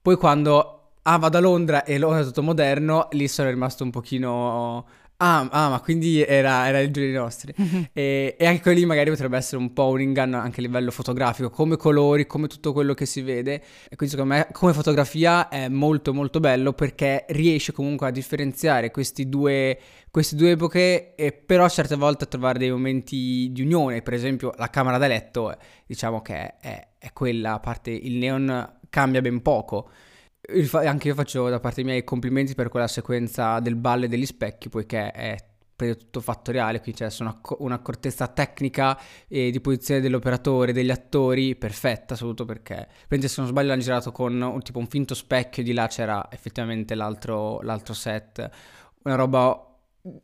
Poi 0.00 0.16
quando 0.16 0.92
ah, 1.02 1.18
vado 1.18 1.38
a 1.38 1.40
Londra 1.40 1.84
e 1.84 1.98
Londra 1.98 2.20
è 2.20 2.24
tutto 2.24 2.42
moderno, 2.42 3.08
lì 3.12 3.28
sono 3.28 3.48
rimasto 3.48 3.84
un 3.84 3.90
pochino 3.90 4.86
Ah, 5.20 5.48
ah, 5.50 5.68
ma 5.68 5.80
quindi 5.80 6.22
era, 6.22 6.68
era 6.68 6.78
il 6.78 6.92
giorno 6.92 7.22
nostri. 7.22 7.52
e, 7.92 8.36
e, 8.38 8.46
anche 8.46 8.62
quelli 8.62 8.84
magari 8.84 9.10
potrebbe 9.10 9.36
essere 9.36 9.56
un 9.56 9.72
po' 9.72 9.88
un 9.88 10.00
inganno 10.00 10.38
anche 10.38 10.60
a 10.60 10.62
livello 10.62 10.92
fotografico, 10.92 11.50
come 11.50 11.76
colori, 11.76 12.24
come 12.24 12.46
tutto 12.46 12.72
quello 12.72 12.94
che 12.94 13.04
si 13.04 13.22
vede. 13.22 13.54
E 13.88 13.96
quindi 13.96 14.14
secondo 14.14 14.34
me 14.34 14.46
come 14.52 14.72
fotografia 14.72 15.48
è 15.48 15.68
molto 15.68 16.14
molto 16.14 16.38
bello 16.38 16.72
perché 16.72 17.24
riesce 17.30 17.72
comunque 17.72 18.06
a 18.06 18.10
differenziare 18.12 18.92
due, 19.26 19.78
queste 20.08 20.36
due 20.36 20.52
epoche 20.52 21.16
e 21.16 21.32
però 21.32 21.68
certe 21.68 21.96
volte 21.96 22.22
a 22.22 22.26
trovare 22.28 22.60
dei 22.60 22.70
momenti 22.70 23.48
di 23.50 23.62
unione. 23.62 24.02
Per 24.02 24.14
esempio 24.14 24.52
la 24.56 24.70
camera 24.70 24.98
da 24.98 25.08
letto, 25.08 25.52
diciamo 25.84 26.22
che 26.22 26.58
è, 26.60 26.88
è 26.96 27.12
quella, 27.12 27.54
a 27.54 27.58
parte 27.58 27.90
il 27.90 28.18
neon 28.18 28.76
cambia 28.88 29.20
ben 29.20 29.42
poco 29.42 29.90
anche 30.72 31.08
io 31.08 31.14
faccio 31.14 31.48
da 31.48 31.60
parte 31.60 31.84
mia 31.84 31.94
i 31.94 32.04
complimenti 32.04 32.54
per 32.54 32.68
quella 32.68 32.88
sequenza 32.88 33.60
del 33.60 33.76
ballo 33.76 34.06
e 34.06 34.08
degli 34.08 34.26
specchi, 34.26 34.68
poiché 34.68 35.10
è 35.10 35.36
tutto 35.96 36.20
fattoriale, 36.20 36.80
qui 36.80 36.92
c'è 36.92 37.08
una, 37.20 37.38
un'accortezza 37.58 38.26
tecnica 38.26 38.98
e 39.28 39.52
di 39.52 39.60
posizione 39.60 40.00
dell'operatore, 40.00 40.72
degli 40.72 40.90
attori, 40.90 41.54
perfetta, 41.54 42.16
soprattutto 42.16 42.44
perché, 42.46 42.88
se 43.08 43.34
non 43.40 43.46
sbaglio 43.48 43.68
l'hanno 43.68 43.82
girato 43.82 44.10
con 44.10 44.40
un, 44.40 44.60
tipo 44.62 44.80
un 44.80 44.88
finto 44.88 45.14
specchio, 45.14 45.62
di 45.62 45.72
là 45.72 45.86
c'era 45.86 46.26
effettivamente 46.32 46.96
l'altro, 46.96 47.60
l'altro 47.60 47.94
set, 47.94 48.50
una 49.04 49.14
roba 49.14 49.62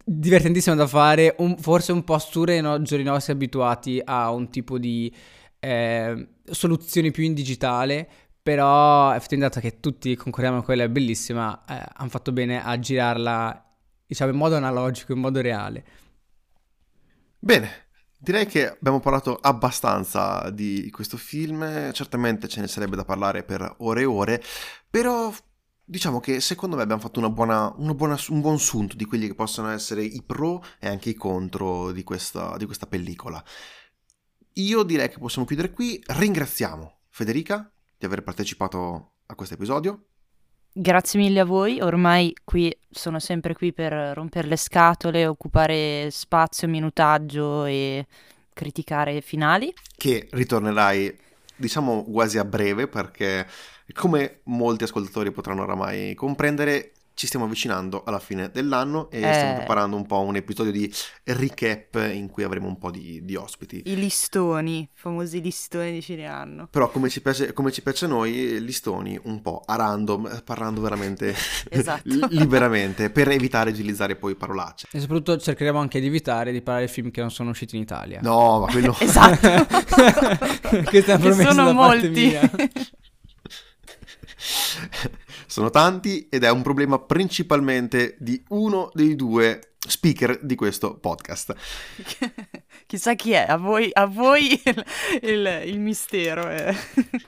divertentissima 0.05 0.75
da 0.75 0.89
fare, 0.89 1.37
un, 1.39 1.57
forse 1.57 1.93
un 1.93 2.03
po' 2.03 2.19
no, 2.61 2.83
giorni 2.83 3.05
nostri 3.05 3.33
abituati 3.33 4.01
a 4.05 4.31
un 4.33 4.49
tipo 4.51 4.79
di 4.79 5.15
eh, 5.61 6.29
soluzioni 6.45 7.11
più 7.11 7.23
in 7.23 7.35
digitale, 7.35 8.09
però 8.45 9.15
effettivamente 9.15 9.59
che 9.63 9.81
tutti 9.81 10.15
concorriamo 10.17 10.57
con 10.57 10.67
quella 10.67 10.83
è 10.85 10.91
bellissima, 10.91 11.65
eh, 11.67 11.83
hanno 11.95 12.11
fatto 12.11 12.31
bene 12.31 12.63
a 12.63 12.79
girarla, 12.79 13.75
diciamo, 14.07 14.33
in 14.33 14.37
modo 14.37 14.55
analogico, 14.55 15.15
in 15.15 15.21
modo 15.21 15.41
reale. 15.41 15.85
Bene, 17.39 17.87
direi 18.19 18.45
che 18.45 18.69
abbiamo 18.69 19.01
parlato 19.01 19.39
abbastanza 19.41 20.51
di 20.51 20.91
questo 20.91 21.17
film, 21.17 21.91
certamente 21.93 22.47
ce 22.47 22.61
ne 22.61 22.69
sarebbe 22.69 22.97
da 22.97 23.05
parlare 23.07 23.45
per 23.45 23.77
ore 23.79 24.03
e 24.03 24.05
ore, 24.05 24.43
però 24.91 25.33
diciamo 25.83 26.21
che 26.21 26.39
secondo 26.41 26.77
me 26.77 26.83
abbiamo 26.83 27.01
fatto 27.01 27.21
una 27.21 27.31
buona, 27.31 27.73
una 27.79 27.95
buona, 27.95 28.19
un 28.29 28.43
buon 28.43 28.59
sunto 28.59 28.95
di 28.95 29.07
quelli 29.07 29.27
che 29.27 29.35
possono 29.35 29.71
essere 29.71 30.03
i 30.03 30.23
pro 30.23 30.63
e 30.79 30.89
anche 30.89 31.09
i 31.09 31.15
contro 31.15 31.93
di 31.93 32.05
questa, 32.05 32.59
di 32.59 32.67
questa 32.67 32.87
pellicola. 32.87 33.43
Io 34.57 34.83
direi 34.83 35.09
che 35.09 35.19
possiamo 35.19 35.47
chiudere 35.47 35.71
qui, 35.71 35.99
ringraziamo 36.05 36.99
Federica 37.09 37.74
di 38.05 38.13
aver 38.13 38.23
partecipato 38.23 39.13
a 39.27 39.35
questo 39.35 39.55
episodio. 39.55 40.05
Grazie 40.77 41.21
mille 41.21 41.41
a 41.41 41.45
voi, 41.45 41.81
ormai 41.81 42.35
qui 42.45 42.77
sono 42.91 43.21
sempre 43.21 43.55
qui 43.55 43.73
per 43.73 43.93
rompere 43.93 44.49
le 44.49 44.57
scatole, 44.57 45.27
occupare 45.27 46.09
spazio, 46.11 46.69
minutaggio 46.69 47.65
e 47.65 48.07
criticare 48.53 49.21
finali. 49.21 49.73
Che 49.97 50.29
ritornerai, 50.33 51.17
diciamo, 51.55 52.05
quasi 52.05 52.39
a 52.39 52.45
breve 52.45 52.89
perché 52.89 53.47
come 53.93 54.41
molti 54.45 54.85
ascoltatori 54.85 55.31
potranno 55.31 55.63
oramai 55.63 56.15
comprendere, 56.15 56.93
ci 57.15 57.27
stiamo 57.27 57.45
avvicinando 57.45 58.03
alla 58.05 58.19
fine 58.19 58.51
dell'anno 58.51 59.09
e 59.11 59.23
eh. 59.23 59.33
stiamo 59.33 59.55
preparando 59.57 59.97
un 59.97 60.05
po' 60.05 60.21
un 60.21 60.35
episodio 60.37 60.73
di 60.73 60.93
recap 61.25 62.11
in 62.13 62.29
cui 62.29 62.43
avremo 62.43 62.67
un 62.67 62.77
po' 62.77 62.91
di, 62.91 63.25
di 63.25 63.37
ospiti. 63.37 63.83
I 63.87 63.95
listoni, 63.95 64.81
i 64.81 64.89
famosi 64.93 65.41
listoni 65.41 65.93
di 65.93 66.03
fine 66.03 66.27
anno. 66.27 66.67
Però 66.71 66.91
come 66.91 67.09
ci, 67.09 67.21
piace, 67.23 67.53
come 67.53 67.71
ci 67.71 67.83
piace 67.83 68.07
a 68.07 68.09
noi, 68.09 68.61
listoni 68.61 69.19
un 69.25 69.41
po' 69.41 69.63
a 69.65 69.77
random, 69.77 70.43
parlando 70.45 70.81
veramente 70.81 71.35
esatto. 71.71 72.03
liberamente, 72.31 73.11
per 73.11 73.29
evitare 73.29 73.71
di 73.71 73.79
utilizzare 73.79 74.17
poi 74.17 74.35
parolacce. 74.35 74.89
E 74.91 74.99
soprattutto 74.99 75.39
cercheremo 75.39 75.79
anche 75.79 76.01
di 76.01 76.07
evitare 76.07 76.51
di 76.51 76.63
parlare 76.63 76.87
di 76.87 76.93
film 76.93 77.11
che 77.11 77.21
non 77.21 77.31
sono 77.31 77.51
usciti 77.51 77.77
in 77.77 77.83
Italia. 77.83 78.21
No, 78.23 78.61
ma 78.61 78.73
quello... 78.73 78.95
esatto. 78.99 79.67
Questa 80.85 81.13
è 81.13 81.15
una 81.15 81.19
promessa 81.19 81.51
sono 81.51 81.65
da 81.65 81.73
molti. 81.73 82.01
parte 82.01 82.09
mia. 82.11 82.51
Sono 85.55 85.71
tanti 85.71 86.27
ed 86.29 86.43
è 86.43 86.51
un 86.51 86.63
problema 86.63 86.99
principalmente 86.99 88.17
di 88.19 88.43
uno 88.49 88.91
dei 88.93 89.15
due 89.15 89.75
speaker 89.79 90.41
di 90.43 90.57
questo 90.57 90.97
podcast. 90.99 91.55
Chissà 92.87 93.15
chi 93.15 93.31
è, 93.31 93.47
a 93.49 93.57
voi, 93.57 93.89
a 93.93 94.07
voi 94.07 94.51
il, 94.65 94.85
il, 95.23 95.63
il, 95.67 95.79
mistero. 95.79 96.49
È... 96.49 96.75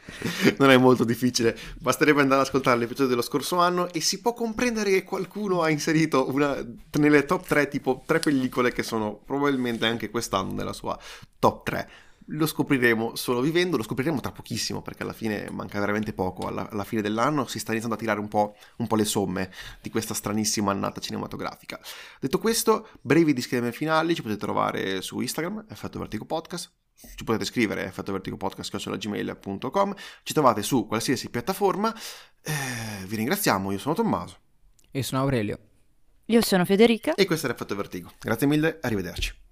non 0.58 0.70
è 0.70 0.76
molto 0.76 1.04
difficile, 1.04 1.56
basterebbe 1.78 2.20
andare 2.20 2.40
ad 2.40 2.48
ascoltare 2.48 2.78
l'episodio 2.78 3.10
dello 3.10 3.22
scorso 3.22 3.58
anno 3.58 3.92
e 3.92 4.00
si 4.00 4.20
può 4.20 4.32
comprendere 4.32 4.90
che 4.90 5.04
qualcuno 5.04 5.62
ha 5.62 5.70
inserito 5.70 6.28
una, 6.28 6.60
nelle 6.98 7.26
top 7.26 7.46
3 7.46 7.68
tipo 7.68 8.02
tre 8.04 8.18
pellicole 8.18 8.72
che 8.72 8.82
sono 8.82 9.20
probabilmente 9.24 9.86
anche 9.86 10.10
quest'anno 10.10 10.52
nella 10.52 10.72
sua 10.72 10.98
top 11.38 11.62
3 11.62 11.90
lo 12.26 12.46
scopriremo 12.46 13.16
solo 13.16 13.40
vivendo, 13.40 13.76
lo 13.76 13.82
scopriremo 13.82 14.20
tra 14.20 14.32
pochissimo 14.32 14.82
perché 14.82 15.02
alla 15.02 15.12
fine 15.12 15.48
manca 15.50 15.78
veramente 15.78 16.12
poco, 16.12 16.46
alla, 16.46 16.68
alla 16.70 16.84
fine 16.84 17.02
dell'anno 17.02 17.46
si 17.46 17.58
sta 17.58 17.72
iniziando 17.72 17.96
a 17.96 18.00
tirare 18.00 18.20
un 18.20 18.28
po', 18.28 18.56
un 18.78 18.86
po', 18.86 18.96
le 18.96 19.04
somme 19.04 19.50
di 19.80 19.90
questa 19.90 20.14
stranissima 20.14 20.70
annata 20.70 21.00
cinematografica. 21.00 21.78
Detto 22.20 22.38
questo, 22.38 22.88
brevi 23.00 23.32
disclaimer 23.32 23.72
finali 23.72 24.14
ci 24.14 24.22
potete 24.22 24.40
trovare 24.40 25.02
su 25.02 25.20
Instagram, 25.20 25.66
Effetto 25.68 25.98
Vertigo 25.98 26.24
Podcast, 26.24 26.72
ci 27.14 27.24
potete 27.24 27.44
scrivere 27.44 27.84
effettoverticopodcast.gmail.com 27.84 29.94
ci 30.22 30.32
trovate 30.32 30.62
su 30.62 30.86
qualsiasi 30.86 31.28
piattaforma, 31.28 31.94
eh, 32.42 33.04
vi 33.06 33.16
ringraziamo, 33.16 33.70
io 33.70 33.78
sono 33.78 33.94
Tommaso. 33.94 34.38
E 34.90 35.02
sono 35.02 35.20
Aurelio. 35.20 35.58
Io 36.26 36.40
sono 36.40 36.64
Federica. 36.64 37.14
E 37.14 37.26
questo 37.26 37.46
è 37.46 37.50
l'Effetto 37.50 37.76
Vertigo. 37.76 38.10
Grazie 38.18 38.46
mille, 38.46 38.78
arrivederci. 38.80 39.44